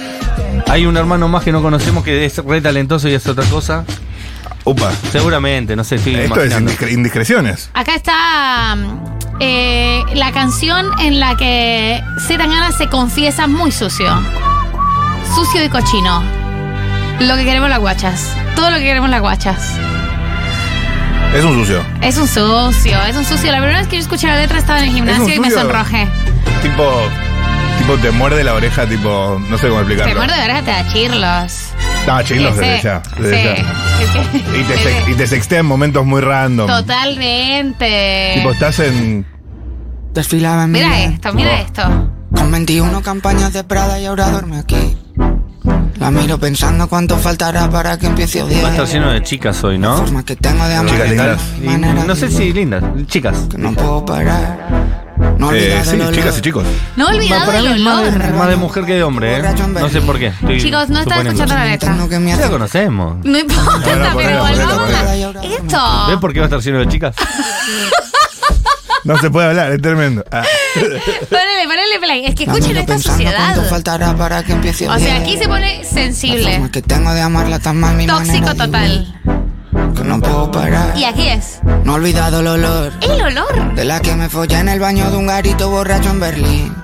Hay 0.69 0.85
un 0.87 0.97
hermano 0.97 1.29
más 1.29 1.45
que 1.45 1.53
no 1.53 1.63
conocemos 1.63 2.03
que 2.05 2.25
es 2.25 2.39
re 2.39 2.61
talentoso 2.61 3.09
y 3.09 3.15
es 3.15 3.27
otra 3.27 3.45
cosa. 3.45 3.85
Upa. 4.65 4.91
Seguramente, 5.11 5.75
no 5.77 5.83
sé, 5.85 5.97
Esto 5.97 6.11
es 6.11 6.27
imaginando. 6.27 6.71
indiscre- 6.71 6.93
indiscreciones. 6.93 7.71
Acá 7.75 7.95
está 7.97 8.77
mm, 8.77 8.99
eh, 9.41 10.03
la 10.15 10.31
canción 10.33 10.87
en 11.01 11.19
la 11.21 11.37
que 11.37 12.01
Zetangana 12.27 12.71
se 12.73 12.89
confiesa 12.89 13.47
muy 13.47 13.73
sucio. 13.73 14.09
Sucio 15.35 15.65
y 15.65 15.69
cochino. 15.69 16.42
Lo 17.21 17.37
que 17.37 17.45
queremos 17.45 17.69
las 17.71 17.79
guachas. 17.79 18.35
Todo 18.57 18.71
lo 18.71 18.77
que 18.79 18.83
queremos 18.85 19.09
las 19.11 19.21
guachas. 19.21 19.59
Es 21.35 21.45
un 21.45 21.55
sucio. 21.55 21.83
Es 22.03 22.19
un 22.19 22.29
sucio, 22.29 23.03
es 23.09 23.17
un 23.17 23.25
sucio. 23.25 23.51
La 23.53 23.59
primera 23.59 23.79
vez 23.79 23.89
que 23.89 23.97
yo 23.97 24.03
escuché 24.03 24.27
la 24.27 24.37
letra 24.37 24.59
estaba 24.59 24.81
en 24.81 24.87
el 24.87 24.93
gimnasio 24.95 25.35
y 25.35 25.39
me 25.41 25.49
sucio. 25.49 25.63
sonrojé. 25.63 26.07
Tipo. 26.63 26.91
Tipo, 27.79 27.97
te 27.99 28.11
muerde 28.11 28.45
la 28.45 28.55
oreja, 28.55 28.87
tipo. 28.87 29.41
No 29.49 29.57
sé 29.57 29.69
cómo 29.69 29.81
explicarlo. 29.81 30.13
Te 30.13 30.19
muerde 30.19 30.37
de 30.37 30.43
oreja, 30.45 30.63
te 30.63 30.71
da 30.73 30.93
chirlos. 30.93 31.53
No, 32.07 32.23
chingos 32.23 32.53
Ese- 32.53 32.61
desde 32.61 32.83
ya. 32.83 33.03
desde 33.19 33.37
sí. 33.37 33.45
ya. 33.45 34.03
Es 34.03 34.11
que- 34.11 34.59
Y 34.59 34.63
te, 34.65 34.77
sex- 34.83 35.09
y 35.09 35.15
te 35.15 35.27
sextea 35.27 35.61
en 35.61 35.67
momentos 35.67 36.05
muy 36.05 36.21
random. 36.21 36.67
Totalmente. 36.67 38.33
Tipo, 38.35 38.51
estás 38.51 38.79
en. 38.81 39.27
Desfilaba 40.13 40.65
en 40.65 40.73
mi 40.73 40.79
Mira 40.81 40.95
vida. 40.97 41.05
esto, 41.15 41.33
mira 41.33 41.61
esto. 41.61 41.83
Con 42.35 42.51
21 42.51 43.01
campañas 43.03 43.53
de 43.55 43.65
Prada 43.65 43.99
y 43.99 44.05
ahora 44.07 44.29
duerme 44.31 44.59
aquí. 44.59 44.97
La 45.99 46.11
miro 46.11 46.39
pensando 46.39 46.89
cuánto 46.89 47.17
faltará 47.17 47.71
para 47.71 47.99
que 47.99 48.07
empiece 48.07 48.41
a 48.41 48.45
Va 48.45 48.51
a 48.51 48.71
estar 48.71 48.87
lleno 48.87 49.11
de 49.13 49.23
chicas 49.23 49.63
hoy, 49.65 49.79
La 49.79 49.89
¿no? 49.89 49.97
forma 49.99 50.25
que 50.25 50.37
tengo 50.37 50.65
de 50.67 50.75
amar 50.75 50.93
Chicas 50.93 51.09
lindas. 51.11 51.41
Y 51.63 52.07
no 52.07 52.17
sé 52.17 52.31
si 52.31 52.53
lindas, 52.53 52.83
chicas. 53.07 53.37
que 53.51 53.59
no 53.59 53.73
puedo 53.73 54.05
parar. 54.05 54.93
Eh, 55.55 55.83
sí, 55.85 55.99
chicas 56.13 56.39
y 56.39 56.41
chicos. 56.41 56.65
No 56.97 57.07
olvidado 57.07 57.47
para 57.47 57.59
el 57.59 57.81
más 57.83 58.03
de, 58.03 58.09
olor. 58.09 58.35
más 58.35 58.49
de 58.49 58.57
mujer 58.57 58.85
que 58.85 58.95
de 58.95 59.03
hombre, 59.03 59.39
¿eh? 59.39 59.43
No 59.81 59.89
sé 59.89 60.01
por 60.01 60.19
qué. 60.19 60.29
estoy 60.29 60.61
Chicos, 60.61 60.89
no 60.89 61.01
están 61.01 61.27
escuchando 61.27 61.55
la 61.55 61.65
letra. 61.67 61.97
Ya 62.27 62.37
la 62.37 62.49
conocemos. 62.51 63.17
No 63.25 63.39
importa, 63.39 63.97
No, 63.97 64.11
no, 64.11 64.17
pero 64.17 64.39
volvamos 64.41 64.95
a- 64.95 65.03
¿Ves 65.13 65.53
Esto. 65.61 66.21
por 66.21 66.33
qué 66.33 66.41
va 66.41 66.47
a 66.47 66.49
estar 66.49 66.61
lleno 66.61 66.79
de 66.79 66.89
chicas? 66.89 67.15
No 69.05 69.19
se 69.19 69.31
puede 69.31 69.49
hablar, 69.49 69.73
es 69.73 69.83
tremendo. 69.83 70.25
Ah. 70.31 70.43
Ponele, 70.75 71.65
ponele 71.65 71.99
play. 72.01 72.27
Es 72.27 72.35
que 72.35 72.45
escuchen 72.45 72.77
esta 72.77 72.99
sociedad. 72.99 73.57
faltará 73.69 74.15
para 74.17 74.43
que 74.45 74.53
empiece 74.53 74.89
O 74.89 74.99
sea, 74.99 75.17
aquí 75.17 75.37
se 75.37 75.49
pone 75.49 75.83
La 75.83 75.89
sensible. 75.89 76.71
que 76.73 76.83
tengo 76.83 77.13
de 77.13 77.21
amarla 77.21 77.59
tan 77.59 77.79
mal 77.81 77.97
mi 77.97 78.07
Tóxico 78.07 78.55
total. 78.55 79.21
Que 79.97 80.05
no 80.05 80.21
puedo 80.21 80.51
parar. 80.53 80.97
Y 80.97 81.05
aquí 81.05 81.29
es. 81.29 81.59
No 81.85 81.93
he 81.93 81.97
olvidado 81.97 82.41
el 82.41 82.47
olor 82.47 82.93
El 83.01 83.21
olor. 83.23 83.75
de 83.75 83.85
la 83.85 84.01
que 84.01 84.15
me 84.15 84.29
follé 84.29 84.59
en 84.59 84.69
el 84.69 84.79
baño 84.81 85.11
de 85.11 85.17
un 85.17 85.27
garito 85.27 85.69
borracho 85.69 86.11
en 86.11 86.21
Berlín. 86.21 86.75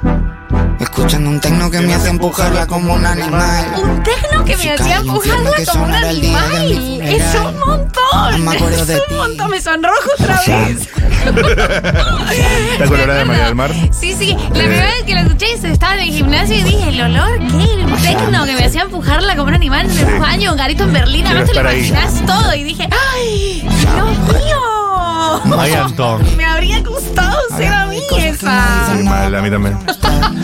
Escuchando 0.80 1.30
un 1.30 1.40
tecno 1.40 1.70
que 1.70 1.80
me 1.80 1.94
hace 1.94 2.08
empujarla 2.08 2.66
como 2.66 2.94
un 2.94 3.04
animal. 3.06 3.66
Un 3.82 4.02
tecno 4.02 4.44
que 4.44 4.56
me 4.56 4.72
hacía 4.72 4.96
empujarla 4.96 5.50
que 5.56 5.66
como 5.66 5.84
un 5.84 5.92
animal. 5.94 7.00
Es 7.02 7.34
un 7.34 7.58
montón. 7.58 8.30
No 8.32 8.38
me 8.38 8.56
acuerdo 8.56 8.84
de 8.86 8.94
es 8.96 9.06
ti. 9.06 9.12
un 9.14 9.18
montón. 9.18 9.50
Me 9.50 9.60
sonrojo 9.60 10.10
otra 10.18 10.40
vez. 10.46 10.88
¿Está 12.72 12.86
colorada 12.86 13.24
María 13.24 13.44
del 13.46 13.54
Mar? 13.54 13.72
Sí, 13.90 14.14
sí. 14.18 14.36
La 14.52 14.58
primera 14.58 14.86
vez 14.86 15.02
que 15.06 15.14
la 15.14 15.20
escuché 15.22 15.52
estaba 15.52 15.94
en 15.94 16.00
el 16.00 16.10
gimnasio 16.14 16.56
y 16.56 16.62
dije, 16.62 16.88
el 16.88 17.00
olor, 17.00 17.38
¿qué? 17.38 17.82
El 17.82 18.02
tecno 18.02 18.44
que 18.44 18.54
me 18.54 18.64
hacía 18.64 18.82
empujarla 18.82 19.36
como 19.36 19.48
un 19.48 19.54
animal 19.54 19.90
en 19.90 19.98
el 20.08 20.20
baño, 20.20 20.52
un 20.52 20.56
garito 20.58 20.84
en 20.84 20.92
Berlín. 20.92 21.26
Además 21.26 21.50
te 21.50 21.62
lo 21.62 21.68
ahí. 21.68 21.86
imaginas 21.86 22.26
todo. 22.26 22.54
Y 22.54 22.64
dije, 22.64 22.88
¡ay! 22.90 23.60
¡Dios 23.62 24.18
mío! 24.42 25.58
Ay, 25.58 25.72
Antón. 25.72 26.22
Me 26.36 26.44
habría 26.44 26.80
gustado 26.82 27.36
ser 27.56 27.72
a 27.72 27.86
mí 27.86 28.00
esa. 28.18 28.94
Sí, 28.96 29.02
mal, 29.02 29.34
a 29.34 29.42
mí 29.42 29.50
también. 29.50 29.76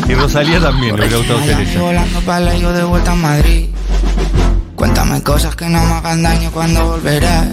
Y 0.08 0.14
Rosalía 0.14 0.60
también, 0.60 0.96
le 0.96 1.06
hubiera 1.06 1.16
gustado 1.18 1.40
ser 1.44 1.60
ella. 1.60 1.80
volando 1.80 2.20
para 2.20 2.54
yo 2.56 2.72
de 2.72 2.84
vuelta 2.84 3.12
a 3.12 3.14
Madrid. 3.14 3.68
Cuéntame 4.76 5.22
cosas 5.22 5.56
que 5.56 5.66
no 5.66 5.82
me 5.84 5.94
hagan 5.94 6.22
daño 6.22 6.50
cuando 6.50 6.84
volverás. 6.86 7.46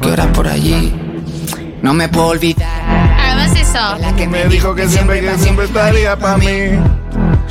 ¿Qué 0.00 0.08
horas 0.08 0.28
por 0.28 0.48
allí? 0.48 0.94
No 1.82 1.94
me 1.94 2.08
puedo 2.08 2.28
olvidar. 2.28 2.68
Además 3.18 3.52
eso. 3.58 3.96
La 3.98 4.14
que 4.14 4.26
Me 4.26 4.44
dijo 4.46 4.74
que 4.74 4.88
siempre, 4.88 5.20
que 5.20 5.38
siempre 5.38 5.64
estaría 5.66 6.16
para 6.18 6.36
mí. 6.36 6.46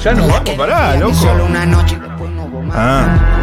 Ya 0.04 0.14
no 0.14 0.28
vamos, 0.28 0.50
pará, 0.52 0.94
Solo 1.14 1.34
loco. 1.40 1.46
una 1.50 1.66
noche 1.66 1.96
y 1.96 2.00
después 2.08 2.32
no 2.32 2.44
hubo 2.46 2.62
más. 2.62 2.78
Ah, 2.78 3.39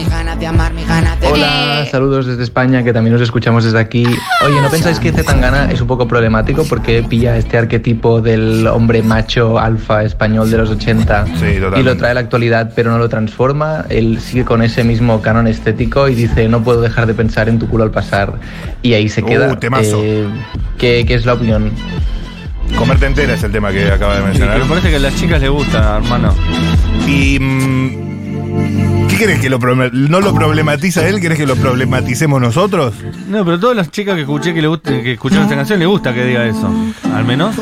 mis 0.00 0.08
ganas 0.10 0.38
de 0.40 0.46
amar, 0.46 0.72
mis 0.72 0.86
ganas 0.88 1.20
de 1.20 1.26
Hola, 1.26 1.86
saludos 1.90 2.26
desde 2.26 2.42
España, 2.42 2.82
que 2.82 2.92
también 2.92 3.14
os 3.16 3.20
escuchamos 3.22 3.64
desde 3.64 3.78
aquí. 3.78 4.04
Oye, 4.46 4.60
¿no 4.62 4.70
pensáis 4.70 4.98
que 4.98 5.12
Zetangana 5.12 5.70
es 5.70 5.80
un 5.80 5.86
poco 5.86 6.08
problemático 6.08 6.64
porque 6.68 7.02
pilla 7.02 7.36
este 7.36 7.58
arquetipo 7.58 8.20
del 8.20 8.66
hombre 8.66 9.02
macho 9.02 9.58
alfa 9.58 10.02
español 10.04 10.50
de 10.50 10.58
los 10.58 10.70
80 10.70 11.26
Sí, 11.38 11.44
y 11.76 11.82
lo 11.82 11.96
trae 11.96 12.12
a 12.12 12.14
la 12.14 12.20
actualidad 12.20 12.72
pero 12.74 12.90
no 12.90 12.98
lo 12.98 13.08
transforma? 13.08 13.84
Él 13.90 14.20
sigue 14.20 14.44
con 14.44 14.62
ese 14.62 14.84
mismo 14.84 15.20
canon 15.20 15.46
estético 15.46 16.08
y 16.08 16.14
dice, 16.14 16.48
no 16.48 16.62
puedo 16.62 16.80
dejar 16.80 17.06
de 17.06 17.14
pensar 17.14 17.48
en 17.48 17.58
tu 17.58 17.68
culo 17.68 17.84
al 17.84 17.90
pasar. 17.90 18.32
Y 18.82 18.94
ahí 18.94 19.08
se 19.08 19.22
Uh, 19.22 19.26
queda. 19.26 19.58
temazo. 19.58 20.00
Eh, 20.02 20.26
¿qué, 20.78 21.04
qué 21.06 21.14
es 21.14 21.26
la 21.26 21.34
opinión? 21.34 21.70
comerte 22.78 23.04
entera 23.04 23.34
es 23.34 23.42
el 23.42 23.50
tema 23.52 23.70
que 23.72 23.90
acaba 23.90 24.14
de 24.14 24.20
Sí, 24.20 24.26
mencionar. 24.28 24.54
pero 24.54 24.66
parece 24.68 24.90
que 24.90 24.96
a 24.96 25.00
las 25.00 25.14
chicas 25.16 25.40
les 25.42 25.50
gusta, 25.50 25.96
hermano. 25.96 26.32
Y. 27.06 27.38
mm, 27.38 28.10
¿Qué 29.20 29.26
querés 29.26 29.40
que 29.42 29.50
lo 29.50 29.58
no 29.58 30.20
lo 30.22 30.32
problematiza 30.32 31.06
él? 31.06 31.20
¿Querés 31.20 31.36
que 31.36 31.46
lo 31.46 31.54
problematicemos 31.54 32.40
nosotros? 32.40 32.94
No, 33.28 33.44
pero 33.44 33.60
todas 33.60 33.76
las 33.76 33.90
chicas 33.90 34.14
que 34.14 34.22
escuché 34.22 34.54
que 34.54 34.62
le 34.62 34.68
gusta, 34.68 34.92
que 35.02 35.12
escucharon 35.12 35.44
esta 35.44 35.56
canción 35.56 35.78
les 35.78 35.88
gusta 35.88 36.14
que 36.14 36.24
diga 36.24 36.46
eso. 36.46 36.72
Al 37.14 37.26
menos 37.26 37.54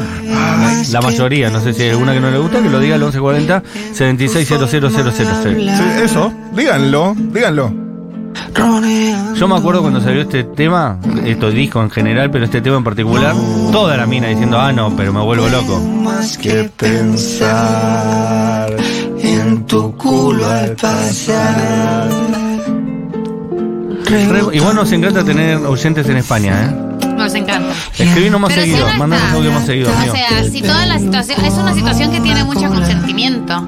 la 0.92 1.00
mayoría. 1.00 1.50
No 1.50 1.60
sé 1.60 1.72
si 1.74 1.82
hay 1.82 1.90
alguna 1.90 2.14
que 2.14 2.20
no 2.20 2.30
le 2.30 2.38
gusta, 2.38 2.62
que 2.62 2.70
lo 2.70 2.78
diga 2.78 2.94
al 2.94 3.00
1140 3.00 3.64
760000. 3.92 5.58
Sí, 5.58 5.82
eso, 6.04 6.32
díganlo, 6.54 7.16
díganlo. 7.16 7.74
Yo 9.34 9.48
me 9.48 9.56
acuerdo 9.56 9.80
cuando 9.80 10.00
salió 10.00 10.22
este 10.22 10.44
tema, 10.44 11.00
estos 11.24 11.54
discos 11.54 11.82
en 11.82 11.90
general, 11.90 12.30
pero 12.30 12.44
este 12.44 12.60
tema 12.60 12.76
en 12.76 12.84
particular, 12.84 13.34
toda 13.72 13.96
la 13.96 14.06
mina 14.06 14.28
diciendo, 14.28 14.60
ah, 14.60 14.72
no, 14.72 14.94
pero 14.96 15.12
me 15.12 15.22
vuelvo 15.22 15.48
loco. 15.48 15.80
Más 15.80 16.38
que 16.38 16.70
pensar 16.76 18.68
en 19.48 19.64
tu 19.66 19.96
culo 19.96 20.46
al 20.48 20.72
pasar. 20.76 22.08
Re- 24.06 24.56
igual 24.56 24.74
nos 24.76 24.92
encanta 24.92 25.24
tener 25.24 25.56
oyentes 25.58 26.08
en 26.08 26.16
España, 26.18 26.64
¿eh? 26.70 27.07
Nos 27.28 27.34
encanta. 27.34 27.74
Escribinos 27.98 28.40
más 28.40 28.48
Pero 28.50 28.62
si 28.64 28.70
seguido, 28.70 28.86
uno 28.88 28.96
mandanos 28.98 29.24
está- 29.26 29.36
audio 29.36 29.52
más 29.52 29.66
seguido, 29.66 29.90
O 29.90 29.94
amigo. 29.94 30.14
sea, 30.14 30.44
si 30.50 30.62
toda 30.62 30.86
la 30.86 30.98
situación 30.98 31.44
es 31.44 31.52
una 31.54 31.74
situación 31.74 32.10
que 32.10 32.20
tiene 32.20 32.42
mucho 32.44 32.68
consentimiento. 32.68 33.66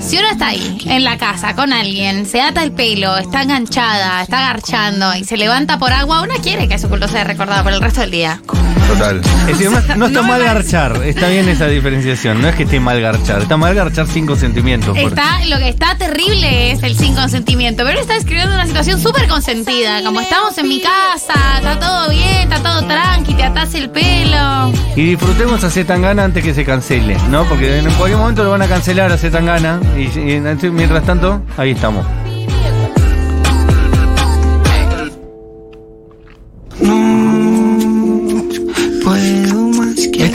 Si 0.00 0.16
uno 0.18 0.28
está 0.30 0.48
ahí, 0.48 0.78
en 0.86 1.02
la 1.02 1.18
casa, 1.18 1.54
con 1.56 1.72
alguien, 1.72 2.26
se 2.26 2.40
ata 2.40 2.62
el 2.62 2.70
pelo, 2.70 3.16
está 3.16 3.42
enganchada, 3.42 4.22
está 4.22 4.40
garchando 4.40 5.16
y 5.16 5.24
se 5.24 5.36
levanta 5.36 5.78
por 5.80 5.92
agua, 5.92 6.20
uno 6.22 6.34
quiere 6.42 6.68
que 6.68 6.78
su 6.78 6.88
culto 6.88 7.08
sea 7.08 7.24
recordado 7.24 7.64
por 7.64 7.72
el 7.72 7.80
resto 7.80 8.02
del 8.02 8.10
día. 8.12 8.40
Total. 8.86 9.20
Es 9.48 9.58
decir, 9.58 9.68
no, 9.70 9.80
no 9.96 10.06
está 10.06 10.20
No 10.20 10.28
mal 10.28 10.44
garchar, 10.44 11.02
está 11.04 11.26
bien 11.28 11.48
esa 11.48 11.66
diferenciación. 11.66 12.40
No 12.40 12.48
es 12.48 12.54
que 12.54 12.62
esté 12.64 12.78
mal 12.78 13.00
garchar, 13.00 13.42
está 13.42 13.56
mal 13.56 13.74
garchar 13.74 14.06
sin 14.06 14.26
consentimiento. 14.26 14.94
Está, 14.94 15.44
lo 15.46 15.58
que 15.58 15.68
está 15.70 15.96
terrible 15.98 16.70
es 16.70 16.82
el 16.84 16.96
sin 16.96 17.14
consentimiento, 17.16 17.82
pero 17.82 17.96
él 17.96 18.02
está 18.02 18.14
describiendo 18.14 18.54
una 18.54 18.66
situación 18.66 19.00
súper 19.00 19.26
consentida, 19.26 20.02
como 20.04 20.20
estamos 20.20 20.56
en 20.58 20.68
mi 20.68 20.80
casa, 20.80 21.34
está 21.56 21.80
todo 21.80 22.10
bien, 22.10 22.42
está 22.52 22.62
todo 22.62 22.75
tranqui, 22.82 23.34
te 23.34 23.42
atas 23.42 23.74
el 23.74 23.90
pelo. 23.90 24.72
Y 24.96 25.10
disfrutemos 25.10 25.62
a 25.64 25.70
Zetangana 25.70 26.24
antes 26.24 26.42
que 26.42 26.54
se 26.54 26.64
cancele, 26.64 27.16
¿no? 27.30 27.44
Porque 27.44 27.78
en 27.78 27.84
cualquier 27.92 28.18
momento 28.18 28.44
lo 28.44 28.50
van 28.50 28.62
a 28.62 28.68
cancelar 28.68 29.12
a 29.12 29.18
Zetangana. 29.18 29.80
Y, 29.96 30.02
y 30.18 30.40
mientras 30.70 31.04
tanto, 31.04 31.42
ahí 31.56 31.70
estamos. 31.72 32.04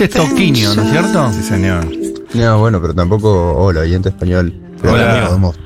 Este 0.01 0.05
es 0.05 0.09
Toquinho, 0.11 0.73
¿no 0.73 0.83
es 0.83 0.89
cierto? 0.89 1.31
Sí, 1.33 1.43
señor. 1.43 1.85
No, 2.33 2.59
bueno, 2.59 2.81
pero 2.81 2.93
tampoco. 2.93 3.53
Hola, 3.55 3.81
oyente 3.81 4.09
español. 4.09 4.53
Pero 4.81 4.93
Hola, 4.93 5.25
podemos 5.27 5.63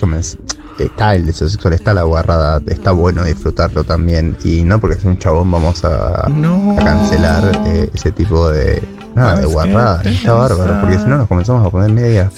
Está 0.77 1.15
el 1.15 1.25
deseo 1.25 1.47
sexual, 1.47 1.73
está 1.73 1.93
la 1.93 2.03
guarrada, 2.03 2.61
está 2.67 2.91
bueno 2.91 3.23
disfrutarlo 3.23 3.83
también. 3.83 4.37
Y 4.43 4.63
no 4.63 4.79
porque 4.79 4.99
sea 4.99 5.09
un 5.09 5.17
chabón 5.17 5.49
vamos 5.49 5.83
a, 5.85 6.25
a 6.25 6.29
cancelar 6.77 7.63
eh, 7.67 7.89
ese 7.93 8.11
tipo 8.11 8.49
de. 8.49 8.83
Nada, 9.15 9.39
de 9.39 9.45
guarrada. 9.45 10.01
Está 10.03 10.33
bárbaro, 10.33 10.81
porque 10.81 10.97
si 10.97 11.05
no 11.05 11.17
nos 11.17 11.27
comenzamos 11.29 11.65
a 11.65 11.69
poner 11.69 11.89
media 11.89 12.29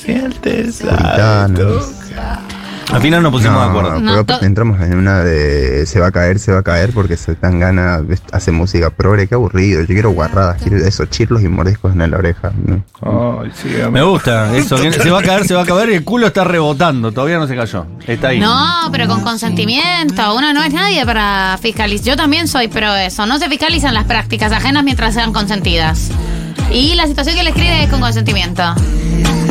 puritanos. 0.79 1.91
Al 2.91 3.01
final 3.01 3.22
nos 3.22 3.32
pusimos 3.32 3.60
de 3.60 3.65
No, 3.65 3.70
acuerdo. 3.70 4.00
No, 4.00 4.46
entramos 4.46 4.82
en 4.82 4.98
una 4.98 5.20
de 5.24 5.86
se 5.86 6.00
va 6.00 6.08
a 6.08 6.12
caer, 6.12 6.39
se 6.39 6.53
va 6.53 6.60
a 6.60 6.63
caer 6.63 6.91
porque 6.94 7.17
se 7.17 7.36
tan 7.36 7.60
gana, 7.60 8.01
hace 8.32 8.51
música 8.51 8.89
progre, 8.89 9.27
qué 9.27 9.36
aburrido. 9.36 9.82
Yo 9.82 9.88
quiero 9.88 10.12
guarradas, 10.12 10.62
quiero 10.62 10.77
esos 10.77 11.10
chirlos 11.10 11.41
y 11.44 11.48
mordiscos 11.48 11.94
en 11.94 12.10
la 12.10 12.17
oreja. 12.17 12.51
¿no? 12.65 12.84
Ay, 13.41 13.51
sí, 13.53 13.70
Me 13.91 14.01
gusta 14.03 14.56
eso. 14.56 14.77
que 14.77 14.91
Se 14.94 15.10
va 15.10 15.20
a 15.20 15.24
caer, 15.24 15.46
se 15.46 15.53
va 15.53 15.63
a 15.63 15.65
caer 15.65 15.89
y 15.89 15.96
el 15.96 16.03
culo 16.03 16.27
está 16.27 16.44
rebotando. 16.44 17.12
Todavía 17.12 17.38
no 17.38 17.48
se 17.48 17.56
cayó. 17.56 17.86
Está 18.06 18.29
ahí. 18.29 18.39
No, 18.39 18.89
pero 18.91 19.08
con 19.08 19.22
consentimiento. 19.22 20.36
Uno 20.36 20.53
no 20.53 20.63
es 20.63 20.74
nadie 20.74 21.06
para 21.06 21.58
fiscalizar. 21.62 22.06
Yo 22.08 22.15
también 22.15 22.48
soy 22.48 22.67
pro 22.67 22.96
eso. 22.96 23.25
No 23.25 23.38
se 23.39 23.50
fiscalizan 23.50 23.94
las 23.94 24.06
prácticas 24.06 24.51
ajenas 24.51 24.84
mientras 24.84 25.13
sean 25.13 25.34
consentidas. 25.34 26.10
Y 26.72 26.96
la 26.96 27.08
situación 27.08 27.36
que 27.36 27.44
le 27.44 27.50
escribe 27.50 27.84
es 27.84 27.90
con 27.90 28.00
consentimiento. 28.00 28.64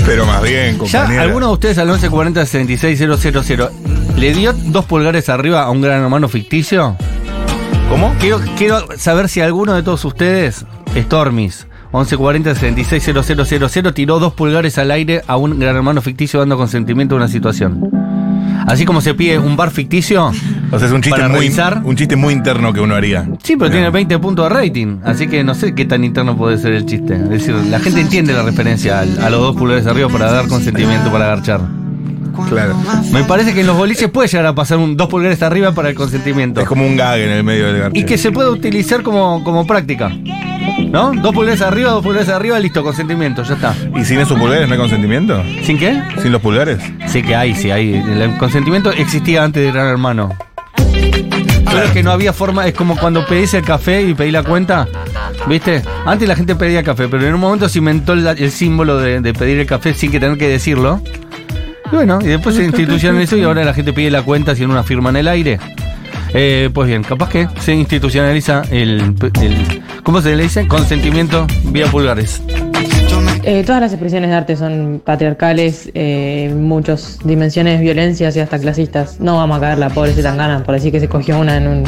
Pero 0.05 0.27
más 0.27 0.43
bien, 0.43 0.75
¿Ya 0.75 0.79
compañera. 1.01 1.23
alguno 1.23 1.49
de 1.49 1.53
ustedes 1.55 1.79
al 1.79 1.89
1140 1.89 2.47
76000 2.47 3.69
le 4.17 4.33
dio 4.35 4.53
dos 4.53 4.85
pulgares 4.85 5.29
arriba 5.29 5.63
a 5.65 5.71
un 5.71 5.81
gran 5.83 6.03
hermano 6.03 6.29
ficticio? 6.29 6.97
¿Cómo? 7.89 8.15
Quiero, 8.21 8.41
quiero 8.57 8.87
saber 8.97 9.29
si 9.29 9.41
alguno 9.41 9.75
de 9.75 9.83
todos 9.83 10.05
ustedes, 10.05 10.65
Stormis, 10.97 11.67
1140 11.93 12.55
76000 12.55 13.93
tiró 13.95 14.19
dos 14.19 14.33
pulgares 14.35 14.79
al 14.79 14.91
aire 14.91 15.23
a 15.27 15.37
un 15.37 15.59
gran 15.59 15.77
hermano 15.77 16.03
ficticio 16.03 16.41
dando 16.41 16.57
consentimiento 16.57 17.15
a 17.15 17.19
una 17.19 17.29
situación. 17.29 17.96
Así 18.67 18.85
como 18.85 19.01
se 19.01 19.15
pide 19.15 19.39
un 19.39 19.57
bar 19.57 19.71
ficticio. 19.71 20.33
O 20.73 20.79
sea, 20.79 20.89
es 20.89 20.93
un 20.93 21.01
chiste, 21.01 21.11
Para 21.11 21.29
muy, 21.29 21.41
revisar. 21.41 21.83
un 21.85 21.95
chiste 21.97 22.17
muy 22.17 22.35
interno 22.35 22.73
que 22.73 22.81
uno 22.81 22.95
haría. 22.97 23.29
Sí, 23.43 23.57
pero 23.57 23.71
tiene 23.71 23.91
20 23.91 24.19
puntos 24.19 24.49
de 24.49 24.55
rating. 24.55 24.97
Así 25.05 25.29
que 25.29 25.45
no 25.45 25.55
sé 25.55 25.75
qué 25.75 25.85
tan 25.85 26.03
interno 26.05 26.37
puede 26.37 26.59
ser 26.59 26.73
el 26.73 26.85
chiste. 26.85 27.15
Es 27.15 27.29
decir, 27.29 27.55
la 27.71 27.79
gente 27.79 28.01
entiende 28.01 28.33
la 28.33 28.43
referencia 28.43 29.01
al- 29.01 29.19
a 29.23 29.31
los 29.31 29.41
dos 29.41 29.57
pulgares 29.57 29.87
arriba 29.87 30.09
para 30.09 30.31
dar 30.33 30.49
consentimiento 30.49 31.11
para 31.13 31.27
garchar. 31.27 31.61
Claro. 32.51 32.77
Me 33.13 33.25
parece 33.25 33.55
que 33.55 33.61
en 33.63 33.67
los 33.67 33.77
boliches 33.79 34.11
puede 34.11 34.29
llegar 34.29 34.45
a 34.47 34.55
pasar 34.55 34.77
un 34.79 34.95
dos 34.97 35.09
pulgares 35.09 35.43
arriba 35.43 35.73
para 35.73 35.89
el 35.89 35.95
consentimiento. 35.95 36.61
Es 36.61 36.67
como 36.67 36.87
un 36.87 36.97
gag 36.97 37.19
en 37.19 37.31
el 37.31 37.45
medio 37.45 37.67
del 37.73 37.79
garche. 37.79 37.99
Y 38.01 38.05
que 38.05 38.19
se 38.19 38.31
puede 38.31 38.51
utilizar 38.51 39.03
como, 39.03 39.43
como 39.43 39.67
práctica. 39.67 40.11
¿No? 40.91 41.13
Dos 41.13 41.35
pulgares 41.35 41.61
arriba, 41.63 41.91
dos 41.91 42.03
pulgares 42.03 42.29
arriba, 42.29 42.59
listo, 42.59 42.83
consentimiento, 42.83 43.43
ya 43.43 43.55
está. 43.55 43.75
¿Y 43.95 44.05
sin 44.05 44.19
esos 44.21 44.39
pulgares 44.39 44.67
no 44.67 44.75
hay 44.75 44.81
consentimiento? 44.81 45.43
¿Sin 45.63 45.79
qué? 45.79 46.01
¿Sin 46.23 46.33
los 46.33 46.41
pulgares? 46.41 46.79
Sí 47.07 47.23
que 47.23 47.35
hay, 47.35 47.55
sí 47.55 47.71
hay. 47.71 47.95
El 47.95 48.37
consentimiento 48.39 48.91
existía 48.93 49.45
antes 49.45 49.63
de 49.63 49.73
Gran 49.73 49.89
Hermano. 49.89 50.35
Pero 50.85 51.83
es 51.83 51.91
que 51.91 52.03
no 52.03 52.11
había 52.13 52.33
forma, 52.33 52.67
es 52.67 52.75
como 52.75 52.97
cuando 52.97 53.27
pedís 53.27 53.53
el 53.55 53.63
café 53.63 54.01
y 54.03 54.15
pedí 54.15 54.31
la 54.31 54.43
cuenta, 54.43 54.87
¿viste? 55.47 55.83
Antes 56.07 56.27
la 56.27 56.37
gente 56.37 56.55
pedía 56.55 56.83
café, 56.83 57.09
pero 57.09 57.27
en 57.27 57.35
un 57.35 57.41
momento 57.41 57.69
se 57.69 57.81
inventó 57.81 58.15
el, 58.15 58.27
el 58.27 58.51
símbolo 58.51 58.99
de, 58.99 59.21
de 59.21 59.35
pedir 59.35 59.59
el 59.59 59.67
café 59.67 59.93
sin 59.93 60.11
que 60.11 60.19
tener 60.21 60.39
que 60.39 60.49
decirlo. 60.49 61.03
Y 61.93 61.95
bueno, 61.95 62.19
y 62.23 62.29
después 62.29 62.57
se 62.57 62.65
institucionalizó 62.65 63.37
y 63.37 63.43
ahora 63.43 63.65
la 63.65 63.75
gente 63.75 63.93
pide 63.93 64.11
la 64.11 64.23
cuenta 64.23 64.55
sin 64.55 64.71
una 64.71 64.85
firma 64.85 65.11
en 65.11 65.17
el 65.17 65.29
aire. 65.29 65.59
Eh, 66.35 66.71
pues 66.73 66.89
bien, 66.89 67.03
capaz 67.03 67.29
que 67.29 67.49
se 67.61 67.75
institucionaliza 67.75 68.63
el, 68.71 69.15
el 69.43 69.83
¿cómo 70.03 70.21
se 70.21 70.37
le 70.37 70.45
dice? 70.45 70.67
Consentimiento 70.69 71.47
vía 71.65 71.87
pulgares. 71.87 72.43
Eh, 73.43 73.63
todas 73.65 73.81
las 73.81 73.93
expresiones 73.93 74.31
de 74.31 74.37
arte 74.37 74.57
son 74.57 75.01
patriarcales, 75.05 75.89
eh, 75.95 76.53
muchas 76.57 77.19
dimensiones, 77.23 77.81
violencias 77.81 78.35
y 78.37 78.41
hasta 78.41 78.59
clasistas. 78.59 79.21
No 79.21 79.37
vamos 79.37 79.59
a 79.59 79.61
caer 79.61 79.79
la 79.79 79.89
pobre 79.89 80.13
Zetangana 80.13 80.65
por 80.65 80.75
decir 80.75 80.91
que 80.91 80.99
se 80.99 81.09
cogió 81.09 81.39
una 81.39 81.57
en 81.57 81.69
un 81.69 81.85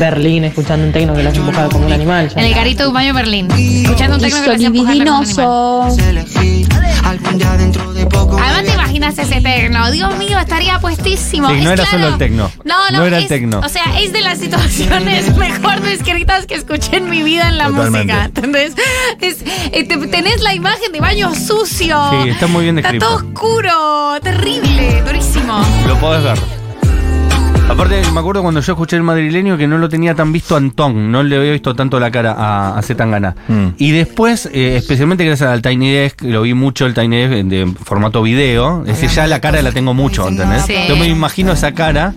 Berlín 0.00 0.44
escuchando 0.44 0.84
un 0.84 0.92
tecno 0.92 1.14
que 1.14 1.22
la 1.22 1.30
hace 1.30 1.38
empujar 1.38 1.68
como 1.68 1.86
un 1.86 1.92
animal. 1.92 2.28
ya 2.28 2.40
En 2.40 2.48
el 2.48 2.54
garito 2.54 2.82
de 2.82 2.88
un 2.88 2.94
baño 2.94 3.14
Berlín. 3.14 3.48
Escuchando 3.52 4.16
un 4.16 4.22
tecno 4.22 4.40
que 4.40 4.46
lo 4.48 4.54
hacía 4.54 4.66
empujar 4.66 5.04
como 5.04 5.18
un 5.20 6.00
animal. 6.00 6.71
Además 7.20 8.62
te 8.64 8.72
imaginas 8.72 9.18
ese 9.18 9.40
tecno. 9.40 9.90
Dios 9.90 10.16
mío, 10.16 10.38
estaría 10.38 10.78
puestísimo. 10.78 11.48
Sí, 11.48 11.54
no 11.60 11.70
Es 11.72 11.80
era 11.80 11.84
claro. 11.84 11.90
solo 11.90 12.06
el 12.08 12.18
tecno. 12.18 12.50
No, 12.64 12.90
no, 12.90 12.98
No 12.98 13.06
era 13.06 13.16
el 13.18 13.24
es- 13.24 13.28
tecno. 13.28 13.60
O 13.60 13.68
sea, 13.68 13.84
es 14.00 14.12
de 14.12 14.20
las 14.20 14.38
situaciones 14.38 15.36
mejor 15.36 15.80
descritas 15.80 16.46
que 16.46 16.54
escuché 16.54 16.96
en 16.96 17.10
mi 17.10 17.22
vida 17.22 17.48
en 17.48 17.58
la 17.58 17.66
Totalmente. 17.68 18.12
música. 18.14 18.24
¿Entendés? 18.26 18.74
Es, 19.20 19.36
eh, 19.72 19.84
te- 19.84 20.06
tenés 20.08 20.40
la 20.42 20.54
imagen 20.54 20.92
de 20.92 21.00
baño 21.00 21.34
sucio. 21.34 21.98
Sí, 22.22 22.28
está 22.30 22.46
muy 22.46 22.64
bien 22.64 22.78
Está 22.78 22.92
descrito. 22.92 23.06
todo 23.18 23.26
oscuro, 23.28 24.20
terrible, 24.22 25.02
durísimo. 25.06 25.62
Lo 25.86 25.96
podés 25.98 26.22
ver. 26.24 26.61
Aparte, 27.68 28.02
me 28.12 28.20
acuerdo 28.20 28.42
cuando 28.42 28.60
yo 28.60 28.72
escuché 28.72 28.96
el 28.96 29.02
madrileño 29.02 29.56
que 29.56 29.66
no 29.66 29.78
lo 29.78 29.88
tenía 29.88 30.14
tan 30.14 30.30
visto 30.32 30.54
a 30.54 30.58
Antón, 30.58 31.10
no 31.10 31.22
le 31.22 31.36
había 31.36 31.52
visto 31.52 31.74
tanto 31.74 31.98
la 31.98 32.10
cara 32.10 32.32
a, 32.32 32.76
a 32.76 32.82
Zetangana. 32.82 33.34
Mm. 33.48 33.68
Y 33.78 33.92
después, 33.92 34.46
eh, 34.52 34.76
especialmente 34.76 35.24
gracias 35.24 35.48
al 35.48 35.62
Tiny 35.62 35.90
Desk, 35.90 36.22
lo 36.22 36.42
vi 36.42 36.54
mucho 36.54 36.84
el 36.86 36.94
Tiny 36.94 37.16
Desk 37.16 37.46
de 37.46 37.72
formato 37.82 38.22
video, 38.22 38.82
es 38.82 38.88
decir, 38.88 39.08
ya 39.10 39.26
la 39.26 39.40
cara 39.40 39.62
la 39.62 39.72
tengo 39.72 39.94
mucho, 39.94 40.28
¿entendés? 40.28 40.64
Sí. 40.66 40.74
Yo 40.86 40.96
me 40.96 41.08
imagino 41.08 41.52
esa 41.52 41.72
cara 41.72 42.14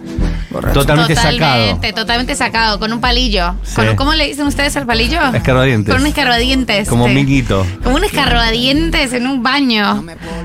totalmente 0.74 1.15
sacado. 1.15 1.79
Totalmente, 1.95 2.35
sacado, 2.35 2.79
con 2.79 2.91
un 2.93 3.00
palillo. 3.01 3.55
Sí. 3.63 3.75
Con- 3.75 3.95
¿Cómo 3.95 4.13
le 4.13 4.25
dicen 4.27 4.45
ustedes 4.47 4.75
al 4.77 4.85
palillo? 4.85 5.19
Escarbadientes. 5.33 5.93
Con 5.93 6.01
un 6.01 6.07
escarbadientes. 6.07 6.88
Como 6.89 7.07
sí. 7.07 7.13
minguito. 7.13 7.65
Como 7.83 7.95
un 7.97 8.03
escarbadientes 8.03 9.13
en 9.13 9.27
un 9.27 9.41
baño. 9.43 10.03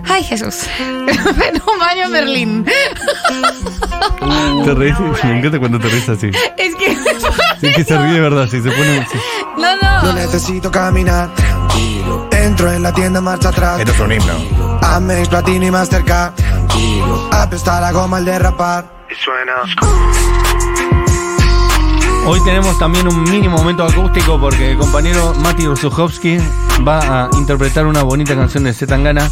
Ay, 0.08 0.22
Jesús. 0.24 0.54
en 0.80 1.62
un 1.66 1.78
baño 1.78 2.04
en 2.06 2.12
Berlín. 2.12 2.64
Te 4.64 4.74
reís, 4.74 4.94
me 5.24 5.38
encanta 5.38 5.58
cuando 5.58 5.78
te 5.78 5.88
reís 5.88 6.08
así. 6.08 6.30
es 6.56 6.74
que. 6.76 6.96
Sí, 7.60 7.72
que 7.74 7.84
se 7.84 7.96
ríe 7.98 8.12
de 8.14 8.20
verdad, 8.20 8.46
si 8.48 8.60
se 8.62 8.70
pone... 8.70 9.06
sí. 9.10 9.18
No, 9.56 9.76
No 9.76 10.02
no. 10.04 10.12
necesito 10.14 10.70
caminar 10.70 11.34
tranquilo. 11.34 12.28
Entro 12.32 12.72
en 12.72 12.82
la 12.82 12.92
tienda 12.92 13.20
marcha 13.20 13.48
atrás. 13.50 13.78
Esto 13.80 13.92
es 13.92 14.00
un 14.00 14.12
himno. 14.12 14.78
Amex, 14.82 15.28
Platini 15.28 15.66
y 15.66 15.70
Mastercard. 15.70 16.34
Tranquilo. 16.34 17.28
Apesta 17.32 17.80
la 17.80 17.92
goma 17.92 18.16
al 18.18 18.24
derrapar. 18.24 18.99
Y 19.10 19.14
suena. 19.16 19.52
Hoy 22.26 22.38
tenemos 22.44 22.78
también 22.78 23.08
un 23.08 23.22
mini 23.24 23.48
momento 23.48 23.84
acústico 23.84 24.38
porque 24.38 24.72
el 24.72 24.78
compañero 24.78 25.34
Mati 25.42 25.66
Ursuchowski 25.66 26.38
va 26.86 27.24
a 27.24 27.30
interpretar 27.36 27.86
una 27.86 28.02
bonita 28.02 28.34
canción 28.36 28.64
de 28.64 28.72
Zetangana. 28.74 29.30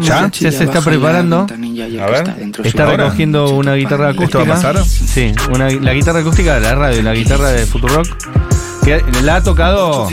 ¿Ya? 0.00 0.30
Ya 0.30 0.52
se 0.52 0.64
está 0.64 0.80
preparando. 0.80 1.46
A 1.50 2.06
ver. 2.06 2.52
Está 2.62 2.86
recogiendo 2.86 3.50
una 3.50 3.74
guitarra 3.74 4.10
¿Esto 4.10 4.22
acústica. 4.22 4.44
va 4.44 4.54
a 4.54 4.72
pasar? 4.72 4.84
Sí, 4.84 5.34
una, 5.52 5.68
la 5.68 5.92
guitarra 5.92 6.20
acústica 6.20 6.54
de 6.54 6.60
la 6.60 6.74
radio, 6.74 7.02
la 7.02 7.14
guitarra 7.14 7.50
de 7.50 7.66
Futurock. 7.66 8.06
Que 8.84 9.02
la 9.22 9.36
ha 9.36 9.42
tocado 9.42 10.08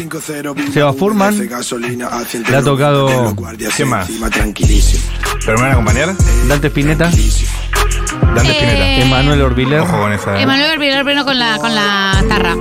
Seba 0.74 0.93
Furman. 0.93 1.38
Le 1.38 2.55
ha 2.55 2.63
tocado 2.63 3.36
¿Quién 3.75 3.89
más? 3.89 4.10
Tranquilísimo. 4.31 5.03
¿Pero 5.45 5.57
me 5.57 5.63
van 5.63 5.71
a 5.71 5.74
acompañar? 5.74 6.15
Dante 6.48 6.67
Spinetta, 6.67 7.11
Dante 8.35 8.51
Eh, 8.51 8.55
Spinetta. 8.55 9.05
Emanuel 9.05 9.41
Orbiler. 9.41 9.79
Ojo 9.81 9.98
con 10.00 10.13
esa. 10.13 10.37
¿eh? 10.37 10.44
Emanuel 10.44 10.79
Vilar 10.79 11.03
vino 11.05 11.25
con 11.25 11.37
la, 11.37 11.57
con 11.57 11.74
la 11.75 12.24
tarra. 12.27 12.55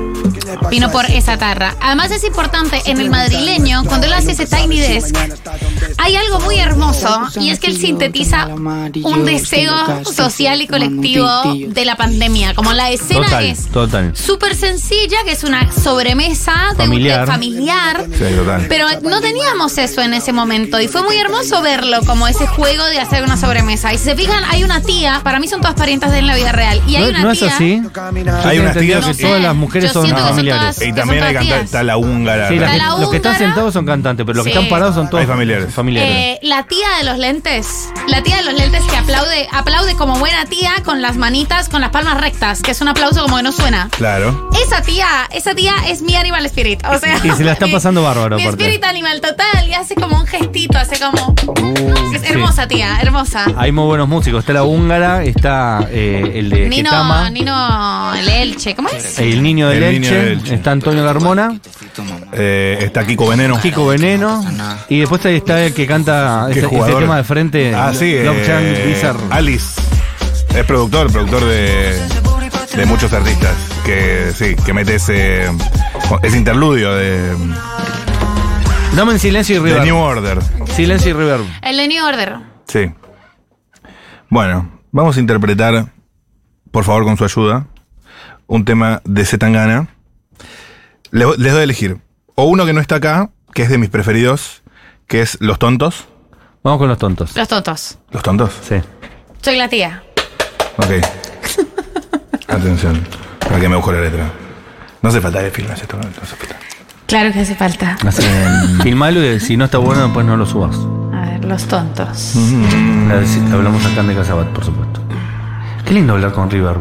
Vino 0.70 0.90
por 0.90 1.04
esa 1.06 1.38
tarra. 1.38 1.74
Además 1.80 2.11
es 2.11 2.24
importante 2.24 2.83
en 2.87 3.00
el 3.00 3.09
madrileño, 3.11 3.85
cuando 3.85 4.06
él 4.06 4.12
hace 4.12 4.33
ese 4.33 4.46
tiny 4.46 4.80
desk, 4.80 5.14
hay 5.98 6.16
algo 6.16 6.40
muy 6.40 6.56
hermoso 6.59 7.22
y 7.40 7.50
es 7.50 7.61
que 7.61 7.68
él 7.68 7.76
sintetiza 7.76 8.46
un 8.46 9.24
deseo 9.24 9.72
social 10.04 10.61
y 10.61 10.66
colectivo 10.66 11.26
de 11.54 11.85
la 11.85 11.96
pandemia. 11.96 12.54
Como 12.54 12.72
la 12.72 12.90
escena 12.90 13.24
Total, 13.26 13.44
es 13.44 13.66
total. 13.68 14.16
súper 14.16 14.54
sencilla, 14.56 15.18
que 15.24 15.33
es 15.33 15.44
una 15.44 15.70
sobremesa 15.72 16.52
de 16.76 16.83
un- 16.85 16.88
Familiar. 16.90 17.20
de 17.20 17.26
familiar. 17.26 18.06
Sí, 18.12 18.35
total. 18.37 18.66
Pero 18.68 18.87
no 19.02 19.20
teníamos 19.20 19.78
eso 19.78 20.02
en 20.02 20.14
ese 20.14 20.33
momento 20.33 20.80
y 20.80 20.88
fue 20.88 21.02
muy 21.02 21.16
hermoso 21.16 21.62
verlo 21.62 22.00
como 22.06 22.26
ese 22.26 22.46
juego 22.46 22.85
de 22.87 22.98
hacer 22.98 23.22
una 23.24 23.37
sobremesa. 23.37 23.92
Y 23.92 23.98
si 23.98 24.04
se 24.04 24.16
fijan, 24.16 24.42
hay 24.50 24.64
una 24.64 24.83
tía, 24.83 25.20
para 25.22 25.38
mí 25.38 25.46
son 25.48 25.60
todas 25.61 25.75
parientas 25.77 26.11
de 26.12 26.18
él 26.18 26.25
en 26.25 26.29
la 26.29 26.37
vida 26.37 26.53
real. 26.53 26.81
Y 26.87 26.96
hay 26.96 27.03
¿No, 27.05 27.09
una 27.11 27.23
no 27.23 27.31
es 27.33 27.38
tía. 27.38 27.55
así? 27.55 27.83
Hay 28.44 28.59
unas 28.59 28.77
tías 28.77 29.05
que 29.07 29.12
que 29.16 29.23
todas 29.23 29.42
las 29.42 29.55
mujeres 29.55 29.88
Yo 29.90 29.92
son 29.94 30.03
siento 30.05 30.23
que 30.23 30.29
son 30.29 30.37
familiares. 30.37 30.77
todas- 30.77 30.88
Y 30.88 30.92
también 30.92 31.20
son 31.20 31.29
hay 31.29 31.35
todas 31.35 31.35
canta- 31.35 31.55
tías. 31.55 31.64
está 31.64 31.83
la 31.83 31.96
húngara. 31.96 32.49
Sí, 32.49 32.55
la 32.57 32.61
Está 32.66 32.70
gente- 32.73 32.87
la 32.94 32.99
los 33.01 33.11
que 33.11 33.16
están 33.16 33.33
húngara. 33.33 33.46
sentados 33.46 33.75
son 33.75 33.87
cantantes, 33.87 34.27
pero 34.27 34.37
los 34.37 34.44
que 34.46 34.53
Sí. 34.53 34.59
están 34.59 34.70
parados 34.70 34.94
son 34.94 35.09
todos 35.11 35.20
Hay 35.23 35.27
familiares. 35.27 35.73
familiares. 35.75 36.11
Eh, 36.12 36.38
la 36.42 36.62
tía 36.64 36.87
de 36.99 37.05
los 37.05 37.18
lentes, 37.18 37.88
la 38.09 38.23
tía 38.23 38.37
de 38.37 38.42
los 38.44 38.55
lentes 38.55 38.83
que 38.85 38.96
aplaude, 38.96 39.49
aplaude 39.53 39.94
como 39.94 40.18
buena 40.18 40.44
tía 40.46 40.73
con 40.85 41.03
las 41.03 41.16
manitas, 41.16 41.68
con 41.68 41.81
las 41.81 41.90
palmas 41.90 42.20
rectas, 42.20 42.62
que 42.62 42.70
es 42.70 42.81
un 42.81 42.88
aplauso 42.88 43.23
como 43.23 43.37
que 43.37 43.42
no 43.42 43.53
suena. 43.53 43.88
Claro. 43.96 44.51
Esa 44.66 44.83
tía, 44.83 45.07
esa 45.33 45.55
tía 45.55 45.75
es 45.88 46.03
mi 46.03 46.16
animal 46.16 46.44
spirit, 46.46 46.83
o 46.87 46.99
sea. 46.99 47.18
Y 47.23 47.31
se 47.33 47.44
la 47.44 47.53
está 47.53 47.66
mi- 47.66 47.73
pasando 47.73 48.03
bárbaro, 48.03 48.37
Mi 48.37 48.42
aparte. 48.42 48.62
spirit 48.64 48.85
animal 48.85 49.20
total 49.20 49.68
y 49.68 49.75
hace 49.75 49.94
como 49.94 50.16
un 50.18 50.27
gestito, 50.27 50.79
hace 50.79 50.99
como. 50.99 51.35
es 52.14 52.23
sí. 52.23 52.27
hermosa 52.33 52.66
tía, 52.68 52.99
hermosa. 53.01 53.44
Hay 53.57 53.73
muy 53.73 53.85
buenos 53.87 54.09
músicos. 54.09 54.40
Está 54.40 54.53
la 54.53 54.62
húngara, 54.64 55.23
está 55.25 55.49
eh, 55.90 56.32
el 56.36 56.50
de 56.50 56.68
Nino, 56.68 56.90
Getama, 56.90 57.30
Nino, 57.30 58.14
el 58.14 58.28
Elche, 58.28 58.74
¿cómo 58.74 58.88
es? 58.88 59.18
el 59.18 59.42
niño 59.42 59.68
del 59.68 59.82
El 59.82 59.92
niño 60.00 60.08
Elche, 60.08 60.22
del 60.24 60.38
Elche. 60.38 60.54
está 60.54 60.70
Antonio 60.72 61.04
Carmona, 61.04 61.58
Eh, 62.32 62.78
está 62.82 63.06
Kiko 63.06 63.28
Veneno. 63.28 63.60
Kiko 63.60 63.86
Veneno, 63.86 64.44
y 64.88 65.00
después 65.00 65.24
ahí 65.26 65.36
está 65.36 65.64
el 65.64 65.74
que 65.74 65.86
canta 65.86 66.44
Qué 66.46 66.52
ese, 66.52 66.60
ese 66.60 66.68
jugador. 66.68 67.00
tema 67.02 67.16
de 67.16 67.24
frente, 67.24 67.74
Ah, 67.74 67.92
sí. 67.94 68.18
Love 68.22 68.36
eh, 68.48 68.84
Bizarre. 68.94 69.20
Alice. 69.30 69.80
Es 70.54 70.64
productor, 70.64 71.12
productor 71.12 71.44
de, 71.44 71.94
de 72.76 72.86
muchos 72.86 73.12
artistas. 73.12 73.54
Que 73.84 74.32
sí, 74.34 74.56
que 74.64 74.72
mete 74.72 74.96
ese, 74.96 75.44
ese 76.22 76.36
interludio 76.36 76.94
de, 76.94 77.34
Dame 78.96 79.12
en 79.12 79.18
silencio 79.20 79.56
y 79.56 79.58
de 79.60 79.64
reverb. 79.64 79.84
New 79.84 79.96
Order. 79.96 80.38
Silencio 80.74 81.10
y 81.10 81.12
reverb. 81.12 81.44
El 81.62 81.76
de 81.76 81.86
New 81.88 82.04
Order. 82.04 82.34
Sí. 82.66 82.90
Bueno, 84.28 84.80
vamos 84.92 85.16
a 85.16 85.20
interpretar, 85.20 85.92
por 86.70 86.85
favor, 86.85 87.05
con 87.05 87.16
su 87.16 87.24
ayuda, 87.24 87.66
un 88.46 88.64
tema 88.64 89.00
de 89.05 89.24
Zetangana. 89.24 89.88
Les, 91.11 91.26
les 91.38 91.53
doy 91.53 91.61
a 91.61 91.64
elegir. 91.64 91.98
O 92.35 92.44
uno 92.44 92.64
que 92.66 92.72
no 92.72 92.81
está 92.81 92.96
acá, 92.96 93.31
que 93.53 93.62
es 93.62 93.68
de 93.68 93.79
mis 93.79 93.90
preferidos, 93.90 94.62
que 95.07 95.22
es 95.22 95.37
Los 95.40 95.59
Tontos. 95.59 96.07
Vamos 96.62 96.79
con 96.79 96.88
los 96.88 96.98
tontos. 96.98 97.35
Los 97.37 97.48
tontos. 97.48 97.98
¿Los 98.11 98.22
Tontos? 98.22 98.53
Sí. 98.62 98.76
Soy 99.40 99.57
la 99.57 99.68
tía. 99.68 100.03
Ok. 100.76 100.90
Atención, 102.48 103.00
para 103.40 103.59
que 103.59 103.68
me 103.68 103.76
busco 103.76 103.92
la 103.92 104.03
letra. 104.03 104.31
No 105.00 105.09
hace 105.09 105.20
falta 105.20 105.40
que 105.40 105.50
filmes 105.50 105.81
esto, 105.81 105.96
no 105.96 106.03
hace 106.03 106.37
falta. 106.37 106.57
Claro 107.07 107.33
que 107.33 107.40
hace 107.40 107.55
falta. 107.55 107.96
Filmalo 108.83 109.24
y 109.24 109.40
si 109.40 109.57
no 109.57 109.64
está 109.64 109.79
bueno, 109.79 110.03
después 110.05 110.26
no 110.26 110.37
lo 110.37 110.44
subas. 110.44 110.76
Los 111.42 111.66
tontos. 111.66 112.37
Hablamos 113.53 113.85
acá 113.87 114.03
de 114.03 114.14
Casabat, 114.14 114.48
por 114.48 114.64
supuesto. 114.64 115.00
Qué 115.85 115.94
lindo 115.94 116.12
hablar 116.12 116.33
con 116.33 116.50
Reverb. 116.50 116.81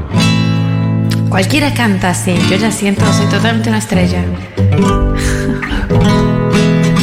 Cualquiera 1.29 1.73
canta 1.73 2.09
así. 2.09 2.35
Yo 2.49 2.57
ya 2.57 2.71
siento, 2.71 3.05
soy 3.13 3.27
totalmente 3.27 3.69
una 3.69 3.79
estrella. 3.79 4.23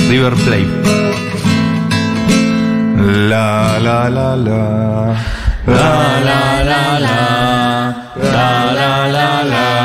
River 0.08 0.34
Play. 0.34 0.66
La 3.28 3.78
la 3.80 4.08
la 4.08 4.36
la. 4.36 5.14
La 5.66 6.20
la 6.20 6.64
la 6.64 7.00
la. 7.00 8.12
La 8.32 8.72
la 8.72 9.08
la 9.08 9.44
la. 9.44 9.75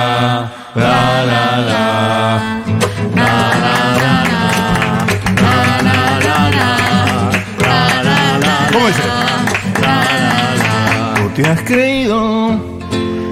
Te 11.41 11.49
has 11.49 11.62
creído 11.63 12.60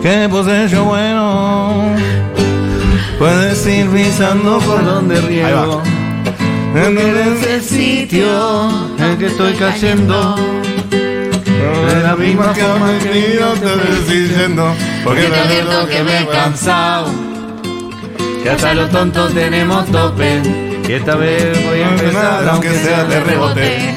que 0.01 0.27
poseo 0.29 0.83
bueno. 0.85 1.95
Puedes 3.17 3.67
ir 3.67 3.87
pisando 3.89 4.59
por 4.59 4.83
donde 4.83 5.19
riego. 5.21 5.81
En 6.73 6.97
el 6.97 7.61
sitio 7.61 8.69
en 8.97 9.17
que 9.17 9.27
estoy 9.27 9.53
cayendo. 9.53 10.35
de 10.89 12.03
la 12.03 12.15
misma 12.15 12.53
forma 12.53 12.97
que 12.99 13.37
yo 13.39 13.51
te 13.53 13.65
voy 13.65 14.17
diciendo, 14.17 14.73
porque 15.03 15.23
te 15.23 15.39
advierto 15.39 15.87
que 15.87 16.03
me 16.03 16.21
he 16.21 16.27
cansado. 16.27 17.11
que 18.43 18.49
hasta 18.49 18.73
los 18.73 18.89
tontos 18.89 19.33
tenemos 19.33 19.85
tope. 19.87 20.41
Y 20.87 20.93
esta 20.93 21.15
vez 21.15 21.65
voy 21.65 21.81
a 21.81 21.89
empezar, 21.89 22.49
aunque 22.49 22.71
sea 22.71 23.03
de 23.03 23.19
rebote, 23.19 23.93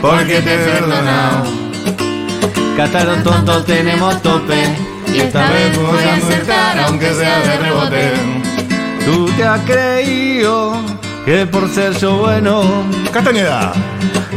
porque 0.00 0.40
te 0.40 0.54
he 0.54 0.58
perdonado. 0.58 1.59
Los 2.76 3.22
tontos 3.24 3.66
tenemos 3.66 4.22
tope. 4.22 4.54
Y 5.12 5.18
esta 5.18 5.50
vez 5.50 5.76
voy 5.76 5.98
a 6.02 6.14
acertar, 6.14 6.78
aunque 6.80 7.12
sea 7.12 7.40
de 7.40 7.58
rebote. 7.58 8.12
Tú 9.04 9.26
te 9.36 9.44
has 9.44 9.60
creído 9.62 10.80
que 11.24 11.46
por 11.46 11.68
ser 11.68 11.92
yo 11.98 12.16
bueno 12.18 12.62
Castañeda. 13.12 13.72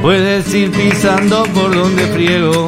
puedes 0.02 0.54
ir 0.54 0.72
pisando 0.72 1.44
por 1.54 1.74
donde 1.74 2.06
friego. 2.08 2.68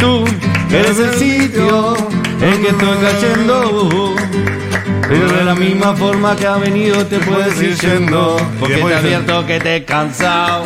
Tú 0.00 0.24
eres 0.70 0.98
el 0.98 1.14
sitio 1.14 1.96
en 2.40 2.62
que 2.62 2.68
estoy 2.68 2.96
cayendo. 2.98 4.14
Pero 5.08 5.28
de 5.32 5.44
la 5.44 5.54
misma 5.54 5.94
forma 5.94 6.34
que 6.34 6.46
ha 6.46 6.56
venido 6.56 7.06
te 7.06 7.18
puedes 7.20 7.60
ir 7.62 7.76
yendo. 7.78 8.36
Porque 8.58 8.76
te 8.76 8.94
advierto 8.94 9.46
que 9.46 9.60
te 9.60 9.76
he 9.76 9.84
cansado. 9.84 10.64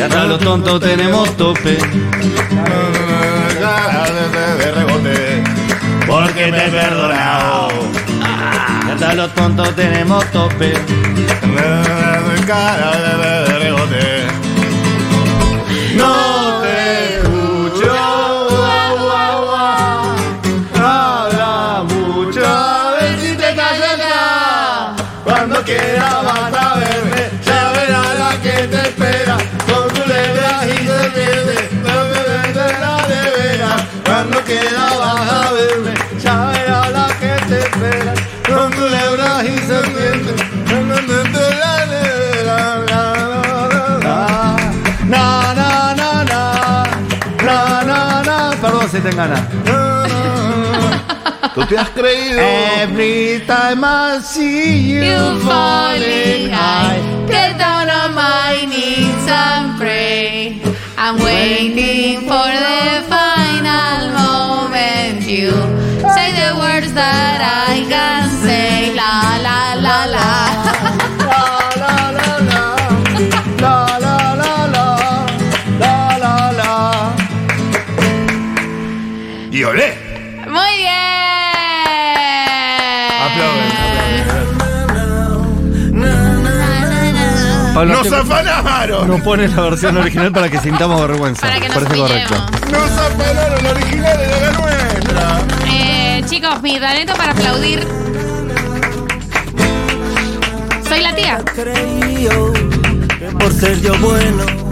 Y 0.00 0.02
hasta 0.02 0.24
los 0.24 0.40
tontos 0.40 0.80
tenemos 0.80 1.36
tope. 1.36 1.76
De 4.56 4.72
rebote. 4.72 5.44
Porque 6.06 6.50
te 6.50 6.66
he 6.66 6.70
perdonado. 6.70 7.68
Y 8.86 8.90
hasta 8.92 9.14
los 9.14 9.34
tontos 9.34 9.76
tenemos 9.76 10.24
tope. 10.30 10.72
Cara 12.46 12.92
de 13.46 13.58
rebote. 13.58 14.26
No 15.96 16.62
te 16.62 17.16
escucho. 17.18 17.50
Te 49.00 49.10
gana. 49.16 49.48
Tú 51.54 51.66
te 51.66 51.78
has 51.78 51.90
creído. 51.90 52.40
Every 52.80 53.42
time 53.46 53.84
I 53.84 54.20
see 54.22 54.92
you, 54.92 55.02
You 55.02 55.40
falling, 55.40 56.52
I 56.52 57.26
get 57.28 57.58
down 57.58 57.88
on 57.88 58.14
my 58.14 58.64
knees 58.66 59.26
and 59.28 59.78
pray. 59.78 60.60
I'm 60.96 61.18
waiting 61.22 62.20
for 62.28 62.50
the 62.66 63.02
final 63.08 64.00
moment. 64.22 65.26
You 65.26 65.50
say 66.14 66.32
the 66.40 66.58
words 66.58 66.92
that 66.92 67.40
I 67.72 67.84
can 67.88 68.28
say. 68.42 68.94
La 68.94 69.38
la. 69.42 69.60
La, 69.80 70.04
la, 70.04 70.69
Y 79.50 79.64
olé. 79.64 79.94
Muy 80.46 80.76
bien. 80.78 80.90
Pablo, 87.74 87.94
Nos 87.94 88.08
te- 88.08 88.14
afanaron. 88.16 89.08
Nos 89.08 89.20
pones 89.22 89.54
la 89.54 89.62
versión 89.62 89.96
original 89.96 90.32
para 90.32 90.48
que 90.48 90.58
sintamos 90.58 91.00
vergüenza. 91.08 91.42
Para 91.46 91.60
que 91.60 91.68
nos 91.68 91.76
Parece 91.78 91.96
correcto. 91.96 92.34
Nos 92.70 92.90
afanaron 92.90 93.64
la 93.64 93.70
original 93.70 94.18
de 94.18 94.26
la 94.28 94.50
nuestra. 94.52 95.40
Eh, 95.72 96.22
chicos, 96.28 96.62
mi 96.62 96.78
talento 96.80 97.14
para 97.14 97.32
aplaudir. 97.32 97.86
Soy 100.88 101.00
la 101.00 101.14
tía. 101.14 101.38
Por 103.38 103.52
ser 103.54 103.80
yo 103.80 103.96
bueno. 103.98 104.69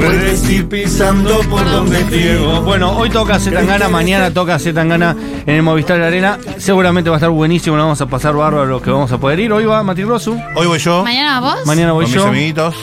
Puedes 0.00 0.48
ir 0.50 0.66
pisando 0.68 1.40
por 1.50 1.64
donde 1.70 1.98
friego. 2.06 2.62
Bueno, 2.62 2.92
hoy 2.96 3.10
toca 3.10 3.38
Zetangana, 3.38 3.88
mañana 3.88 4.32
toca 4.32 4.58
Zetangana 4.58 5.14
en 5.46 5.54
el 5.56 5.62
Movistar 5.62 6.00
Arena. 6.00 6.38
Seguramente 6.56 7.10
va 7.10 7.16
a 7.16 7.18
estar 7.18 7.30
buenísimo, 7.30 7.76
lo 7.76 7.82
vamos 7.82 8.00
a 8.00 8.06
pasar 8.06 8.34
bárbaro 8.34 8.64
lo 8.66 8.80
que 8.80 8.90
vamos 8.90 9.12
a 9.12 9.18
poder 9.18 9.40
ir. 9.40 9.52
Hoy 9.52 9.64
va 9.66 9.82
Mati 9.82 10.02
Rosu, 10.04 10.40
Hoy 10.54 10.66
voy 10.66 10.78
yo. 10.78 11.04
Mañana 11.04 11.40
vos. 11.40 11.66
mañana 11.66 11.92
voy 11.92 12.06
Con 12.06 12.14
yo. 12.14 12.20
mis 12.20 12.28
amiguitos. 12.30 12.74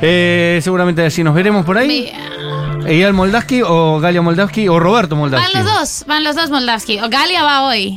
Eh, 0.00 0.60
seguramente 0.62 1.04
así 1.04 1.22
nos 1.22 1.34
veremos 1.34 1.64
por 1.66 1.76
ahí. 1.76 1.88
Mi- 1.88 2.12
Eyal 2.90 3.12
Moldavsky 3.12 3.62
o 3.64 4.00
Galia 4.00 4.22
Moldavsky 4.22 4.66
o 4.68 4.80
Roberto 4.80 5.14
Van 5.14 5.20
Moldavsky. 5.20 5.56
los 5.58 5.64
dos, 5.66 6.04
van 6.08 6.24
los 6.24 6.34
dos 6.34 6.50
Moldavsky. 6.50 6.98
O 7.00 7.08
Galia 7.08 7.44
va 7.44 7.62
hoy. 7.64 7.96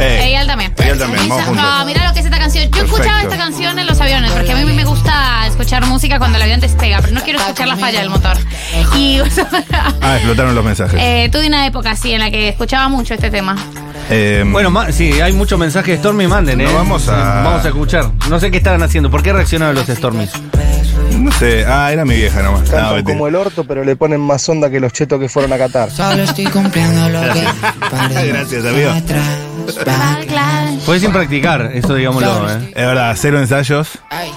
Eh, 0.00 0.24
Eyal 0.26 0.46
también. 0.46 0.72
Eyal 0.78 0.98
también, 0.98 1.28
vamos 1.28 1.44
juntos. 1.46 1.64
No, 1.64 1.84
mira 1.84 2.06
lo 2.06 2.12
que 2.14 2.20
es 2.20 2.24
esta 2.26 2.38
canción. 2.38 2.64
Yo 2.64 2.70
Perfecto. 2.70 2.96
escuchaba 2.96 3.22
esta 3.22 3.36
canción 3.36 3.78
en 3.78 3.86
los 3.86 4.00
aviones 4.00 4.30
porque 4.32 4.52
a 4.52 4.56
mí 4.56 4.64
me 4.72 4.84
gusta 4.84 5.46
escuchar 5.46 5.84
música 5.86 6.18
cuando 6.18 6.36
el 6.36 6.42
avión 6.42 6.60
despega, 6.60 6.98
pero 7.00 7.12
no 7.12 7.20
quiero 7.22 7.38
escuchar 7.40 7.66
la 7.68 7.76
falla 7.76 8.00
del 8.00 8.10
motor. 8.10 8.36
Y 8.96 9.20
Ah, 10.00 10.16
explotaron 10.16 10.54
los 10.54 10.64
mensajes. 10.64 10.98
eh, 11.02 11.28
tuve 11.32 11.46
una 11.48 11.66
época 11.66 11.90
así 11.92 12.12
en 12.12 12.20
la 12.20 12.30
que 12.30 12.48
escuchaba 12.48 12.88
mucho 12.88 13.14
este 13.14 13.30
tema. 13.30 13.56
Eh, 14.10 14.44
Bueno, 14.46 14.72
sí, 14.92 15.20
hay 15.20 15.32
muchos 15.32 15.58
mensajes 15.58 15.88
de 15.94 15.98
Stormy, 15.98 16.26
manden, 16.26 16.60
¿eh? 16.60 16.64
No, 16.64 16.74
vamos 16.74 17.08
a- 17.08 17.42
Vamos 17.42 17.64
a 17.64 17.68
escuchar. 17.68 18.10
No 18.30 18.38
sé 18.40 18.50
qué 18.50 18.56
estaban 18.58 18.82
haciendo. 18.82 19.10
¿Por 19.10 19.22
qué 19.22 19.32
reaccionaron 19.32 19.74
los 19.74 19.86
Stormies? 19.86 20.30
no 21.12 21.32
sé. 21.32 21.64
Ah, 21.66 21.92
era 21.92 22.04
mi 22.04 22.14
vieja 22.14 22.40
nomás. 22.42 22.60
No, 22.62 22.70
Cantan 22.70 22.94
mentira. 22.96 23.14
como 23.14 23.28
el 23.28 23.34
orto, 23.34 23.64
pero 23.64 23.84
le 23.84 23.96
ponen 23.96 24.20
más 24.20 24.48
onda 24.48 24.70
que 24.70 24.78
los 24.80 24.92
chetos 24.92 25.18
que 25.20 25.28
fueron 25.28 25.52
a 25.52 25.58
Qatar. 25.58 25.90
Solo 25.90 26.22
estoy 26.22 26.46
cumpliendo 26.46 27.08
lo 27.08 27.20
que 27.32 27.44
Gracias, 28.28 28.64
amigo. 28.64 28.92
Fue 30.84 30.98
sin 31.00 31.12
practicar, 31.12 31.70
eso 31.74 31.94
digámoslo, 31.94 32.50
¿eh? 32.50 32.68
Es 32.74 32.86
verdad, 32.86 33.14
cero 33.18 33.38
ensayos. 33.38 33.98
Ay, 34.10 34.30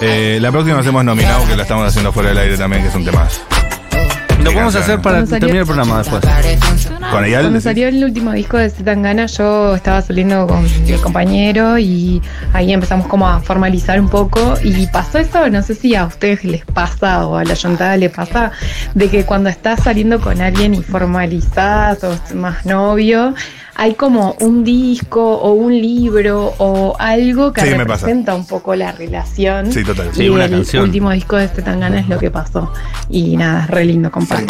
Eh, 0.00 0.38
la 0.42 0.52
próxima 0.52 0.78
hacemos 0.80 1.02
nominado, 1.04 1.46
que 1.48 1.56
la 1.56 1.62
estamos 1.62 1.88
haciendo 1.88 2.12
fuera 2.12 2.28
del 2.28 2.38
aire 2.38 2.58
también, 2.58 2.82
que 2.82 2.88
es 2.88 2.94
un 2.94 3.04
tema. 3.04 3.26
Lo 4.44 4.52
podemos 4.52 4.76
hacer 4.76 5.00
para 5.00 5.16
Cuando 5.16 5.30
salió- 5.30 5.40
terminar 5.40 5.60
el 5.62 5.66
programa 5.66 5.98
después. 5.98 6.22
Con 7.10 7.24
Eyal. 7.24 7.40
Cuando 7.42 7.50
decís? 7.52 7.62
salió 7.64 7.88
el 7.88 8.04
último 8.04 8.32
disco 8.32 8.58
de 8.58 8.68
Zetangana, 8.70 9.26
yo 9.26 9.74
estaba 9.74 10.02
saliendo 10.02 10.46
con 10.46 10.62
mi 10.84 10.92
compañero 10.98 11.78
y 11.78 12.20
ahí 12.52 12.72
empezamos 12.72 13.06
como 13.06 13.26
a 13.28 13.40
formalizar 13.40 13.98
un 13.98 14.08
poco 14.08 14.54
y 14.62 14.86
pasó 14.88 15.18
eso, 15.18 15.48
no 15.48 15.62
sé 15.62 15.74
si 15.74 15.94
a 15.96 16.04
ustedes 16.04 16.44
les 16.44 16.64
pasa 16.66 17.26
o 17.26 17.36
a 17.38 17.44
la 17.44 17.54
yontada 17.54 17.96
le 17.96 18.10
pasa, 18.10 18.52
de 18.94 19.08
que 19.08 19.24
cuando 19.24 19.48
estás 19.48 19.82
saliendo 19.82 20.20
con 20.20 20.40
alguien 20.42 20.74
y 20.74 20.82
formalizás 20.82 22.04
o 22.04 22.12
es 22.12 22.34
más 22.34 22.66
novio, 22.66 23.34
hay 23.78 23.94
como 23.94 24.34
un 24.40 24.64
disco 24.64 25.22
o 25.22 25.52
un 25.52 25.72
libro 25.78 26.54
o 26.58 26.96
algo 26.98 27.52
que 27.52 27.60
Sí, 27.60 27.68
representa 27.74 28.34
un 28.34 28.46
poco 28.46 28.74
la 28.74 28.92
relación. 28.92 29.70
Sí, 29.70 29.84
total. 29.84 30.08
Sí, 30.12 30.24
y 30.24 30.28
una 30.30 30.46
el 30.46 30.50
canción. 30.52 30.84
último 30.84 31.10
disco 31.10 31.36
de 31.36 31.48
Zetangana 31.48 32.00
es 32.00 32.08
lo 32.08 32.18
que 32.18 32.30
pasó. 32.30 32.72
Y 33.10 33.36
nada, 33.36 33.64
es 33.64 33.70
re 33.70 33.84
lindo 33.84 34.10
compartir. 34.10 34.48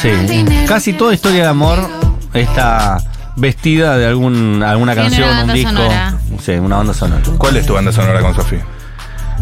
Sí. 0.00 0.10
Casi 0.66 0.92
toda 0.92 1.14
historia 1.14 1.42
de 1.42 1.48
amor 1.48 1.78
está 2.34 2.98
vestida 3.36 3.96
de 3.98 4.06
algún, 4.06 4.62
alguna 4.62 4.94
canción, 4.94 5.22
una 5.28 5.32
un 5.32 5.38
banda 5.38 5.54
disco. 5.54 5.70
sonora. 5.70 6.14
Sí, 6.40 6.52
una 6.52 6.76
banda 6.76 6.94
sonora. 6.94 7.22
¿Cuál 7.38 7.56
es 7.56 7.66
tu 7.66 7.74
banda 7.74 7.92
sonora 7.92 8.20
con 8.20 8.34
Sofía? 8.34 8.64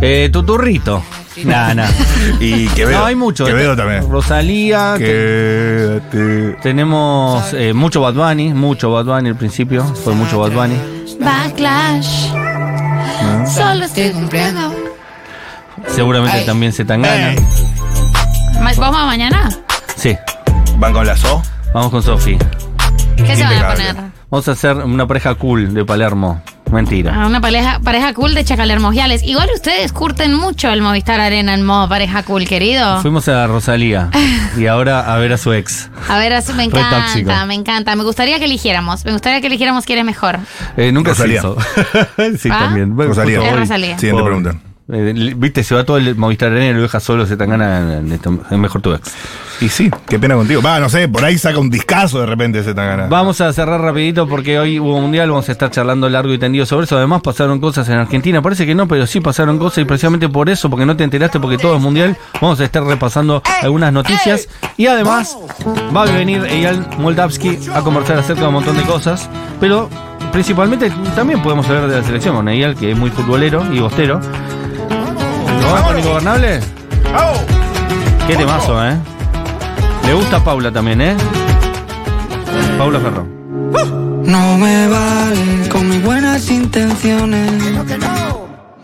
Eh, 0.01 0.31
Tuturrito. 0.33 1.03
Nah, 1.45 1.75
nah. 1.75 1.87
Y 2.40 2.66
Quevedo. 2.69 2.99
No, 3.01 3.05
hay 3.07 3.14
mucho. 3.14 3.45
Quevedo 3.47 3.77
también. 3.77 4.11
Rosalía. 4.11 4.95
te- 4.99 5.05
Quédate. 5.05 6.57
tenemos 6.62 7.53
eh, 7.55 7.73
mucho 7.73 8.01
Bad 8.01 8.14
Bunny, 8.14 8.53
mucho 8.53 8.90
Bad 8.90 9.05
Bunny 9.05 9.29
al 9.31 9.37
principio. 9.37 9.85
Fue 9.85 10.12
mucho 10.14 10.38
Bad 10.40 10.51
Bunny. 10.53 10.77
Backlash. 11.21 12.31
Solo 13.55 13.85
estoy 13.85 14.11
cumpliendo. 14.11 14.73
Seguramente 15.88 16.38
Ay. 16.38 16.47
también 16.47 16.73
se 16.73 16.85
tan 16.85 17.03
gana. 17.03 17.33
Ey. 17.33 17.38
¿Vamos 18.77 19.01
a 19.01 19.07
mañana? 19.07 19.49
Sí, 19.97 20.16
¿Van 20.77 20.93
con 20.93 21.07
la 21.07 21.16
So? 21.16 21.43
vamos 21.75 21.90
con 21.90 22.03
Sofi. 22.03 22.37
¿Qué 23.16 23.37
se 23.37 23.43
van 23.43 23.53
a 23.53 23.55
Impecable. 23.57 23.85
poner? 23.95 24.11
Vamos 24.31 24.49
a 24.49 24.53
hacer 24.53 24.77
una 24.77 25.07
pareja 25.07 25.35
cool 25.35 25.73
de 25.75 25.85
Palermo. 25.85 26.43
Mentira. 26.71 27.13
Ah, 27.15 27.27
Una 27.27 27.41
pareja, 27.41 27.81
pareja 27.83 28.15
cool 28.15 28.35
de 28.35 28.45
Chacalermogiales. 28.45 29.23
Igual 29.25 29.49
ustedes 29.55 29.93
curten 29.93 30.35
mucho 30.35 30.71
el 30.71 30.83
Movistar 30.83 31.21
Arena 31.21 31.53
en 31.55 31.65
modo 31.65 31.89
pareja 31.89 32.23
cool, 32.23 32.47
querido. 32.47 33.01
Fuimos 33.03 33.27
a 33.29 33.47
Rosalía 33.47 34.09
y 34.57 34.67
ahora 34.67 35.13
a 35.13 35.19
ver 35.19 35.33
a 35.33 35.39
su 35.39 35.53
ex. 35.53 35.91
A 36.09 36.19
ver, 36.19 36.33
así 36.33 36.53
me 36.53 36.59
Re 36.59 36.65
encanta, 36.67 37.07
tóxico. 37.07 37.33
me 37.47 37.55
encanta. 37.55 37.97
Me 37.97 38.05
gustaría 38.05 38.39
que 38.39 38.45
eligiéramos. 38.45 39.05
Me 39.05 39.13
gustaría 39.13 39.41
que 39.41 39.49
eligiéramos 39.49 39.85
quién 39.85 39.99
es 39.99 40.05
mejor. 40.05 40.39
Eh, 40.77 40.93
nunca 40.93 41.11
Rosalía. 41.11 41.43
se 41.43 41.49
hizo. 41.49 42.39
sí, 42.39 42.49
¿Ah? 42.53 42.59
también. 42.61 42.95
Bueno, 42.95 43.11
Rosalía. 43.11 43.41
Rosalía. 43.57 43.99
Siguiente 43.99 44.23
pregunta. 44.23 44.55
Eh, 44.92 45.35
Viste, 45.37 45.62
se 45.62 45.74
va 45.74 45.85
todo 45.85 45.96
el 45.98 46.16
Movistar 46.16 46.50
Arena 46.50 46.70
y 46.70 46.74
lo 46.74 46.83
deja 46.83 47.00
solo, 47.00 47.26
se 47.26 47.37
tan 47.37 47.50
gana. 47.50 48.00
Es 48.50 48.59
mejor 48.59 48.81
tu 48.81 48.92
ex. 48.92 49.12
Y 49.61 49.68
sí, 49.68 49.90
qué 50.09 50.18
pena 50.18 50.37
contigo. 50.37 50.62
Va, 50.62 50.81
no 50.81 50.88
sé, 50.88 51.07
por 51.07 51.22
ahí 51.22 51.37
saca 51.37 51.59
un 51.59 51.68
discazo 51.68 52.20
de 52.20 52.26
repente 52.26 52.61
ese 52.61 52.72
Tangana. 52.72 53.09
Vamos 53.09 53.40
a 53.42 53.53
cerrar 53.53 53.81
rapidito 53.81 54.26
porque 54.26 54.59
hoy 54.59 54.81
hubo 54.81 54.98
mundial, 54.98 55.29
vamos 55.31 55.48
a 55.50 55.53
estar 55.53 55.70
charlando 55.70 56.09
largo 56.09 56.33
y 56.33 56.38
tendido 56.38 56.64
sobre 56.64 56.85
eso. 56.85 56.96
Además 56.96 57.20
pasaron 57.20 57.61
cosas 57.61 57.87
en 57.90 57.96
Argentina, 57.98 58.40
parece 58.40 58.64
que 58.64 58.74
no, 58.74 58.88
pero 58.88 59.07
sí 59.07 59.20
pasaron 59.20 59.59
cosas 59.59 59.79
y 59.79 59.85
precisamente 59.85 60.31
por 60.31 60.48
eso, 60.48 60.70
porque 60.70 60.87
no 60.87 60.96
te 60.96 61.05
enteraste 61.05 61.38
porque 61.40 61.59
todo 61.59 61.76
es 61.76 61.83
mundial, 61.83 62.16
vamos 62.40 62.59
a 62.61 62.64
estar 62.64 62.83
repasando 62.83 63.42
algunas 63.61 63.92
noticias 63.92 64.48
y 64.79 64.87
además 64.87 65.37
va 65.94 66.05
a 66.05 66.07
venir 66.07 66.42
Eyal 66.46 66.87
Moldavsky 66.98 67.59
a 67.74 67.83
conversar 67.83 68.18
acerca 68.18 68.42
de 68.42 68.48
un 68.48 68.55
montón 68.55 68.79
de 68.79 68.83
cosas, 68.85 69.29
pero 69.61 69.90
principalmente 70.33 70.90
también 71.14 71.42
podemos 71.42 71.68
hablar 71.68 71.87
de 71.88 71.98
la 71.98 72.03
selección 72.05 72.35
con 72.35 72.48
Eyal, 72.48 72.76
que 72.76 72.92
es 72.92 72.96
muy 72.96 73.11
futbolero 73.11 73.62
y 73.72 73.81
bostero. 73.81 74.20
¿Lo 75.71 75.77
vamos 75.77 75.91
con 75.91 75.99
Ingobernable? 76.01 76.61
Qué 78.27 78.35
temazo, 78.35 78.85
¿eh? 78.85 78.97
Le 80.05 80.15
gusta 80.15 80.39
a 80.39 80.43
Paula 80.43 80.73
también, 80.73 81.01
¿eh? 81.01 81.17
Paula 82.77 82.99
Ferrón. 82.99 83.29
No 84.25 84.59
me 84.59 84.89
vale 84.89 85.69
con 85.69 85.89
mis 85.89 86.03
buenas 86.03 86.51
intenciones. 86.51 87.53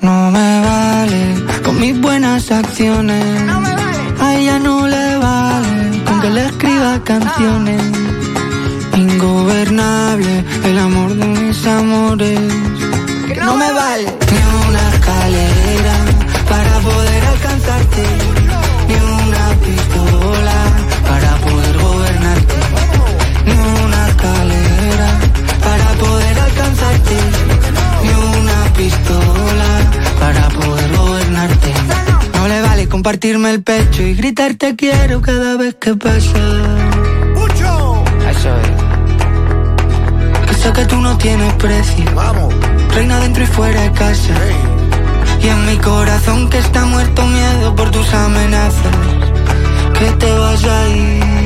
No 0.00 0.30
me 0.30 0.60
vale 0.60 1.34
con 1.64 1.80
mis 1.80 2.00
buenas 2.00 2.52
acciones. 2.52 3.24
A 4.20 4.36
ella 4.36 4.60
no 4.60 4.86
le 4.86 5.16
vale 5.16 6.04
con 6.04 6.20
que 6.20 6.30
le 6.30 6.46
escriba 6.46 7.00
canciones. 7.02 7.82
Ingobernable 8.94 10.44
el 10.62 10.78
amor 10.78 11.14
de 11.16 11.26
mis 11.26 11.66
amores. 11.66 12.38
Que 13.26 13.40
no 13.40 13.56
me 13.56 13.72
vale 13.72 14.04
ni 14.04 14.68
una 14.68 14.88
escalera 14.90 15.55
compartirme 32.96 33.50
el 33.50 33.62
pecho 33.62 34.02
y 34.02 34.14
gritar 34.14 34.54
te 34.54 34.74
quiero 34.74 35.20
cada 35.20 35.58
vez 35.58 35.74
que 35.74 35.94
pasa. 35.94 36.38
Eso 38.30 38.56
es. 38.56 38.68
Eso 40.56 40.72
que 40.72 40.86
tú 40.86 40.96
no 41.02 41.18
tienes 41.18 41.52
precio. 41.64 42.06
Vamos. 42.14 42.54
Reina 42.94 43.20
dentro 43.20 43.44
y 43.44 43.46
fuera 43.48 43.82
de 43.82 43.92
casa. 43.92 44.32
Y 45.42 45.46
en 45.46 45.66
mi 45.66 45.76
corazón 45.76 46.48
que 46.48 46.56
está 46.56 46.86
muerto 46.86 47.26
miedo 47.26 47.76
por 47.76 47.90
tus 47.90 48.14
amenazas. 48.14 48.96
Que 49.98 50.06
te 50.12 50.32
vas 50.32 50.64
a 50.64 50.88
ir. 50.88 51.45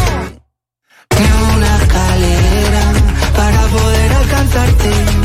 everything 4.53 5.20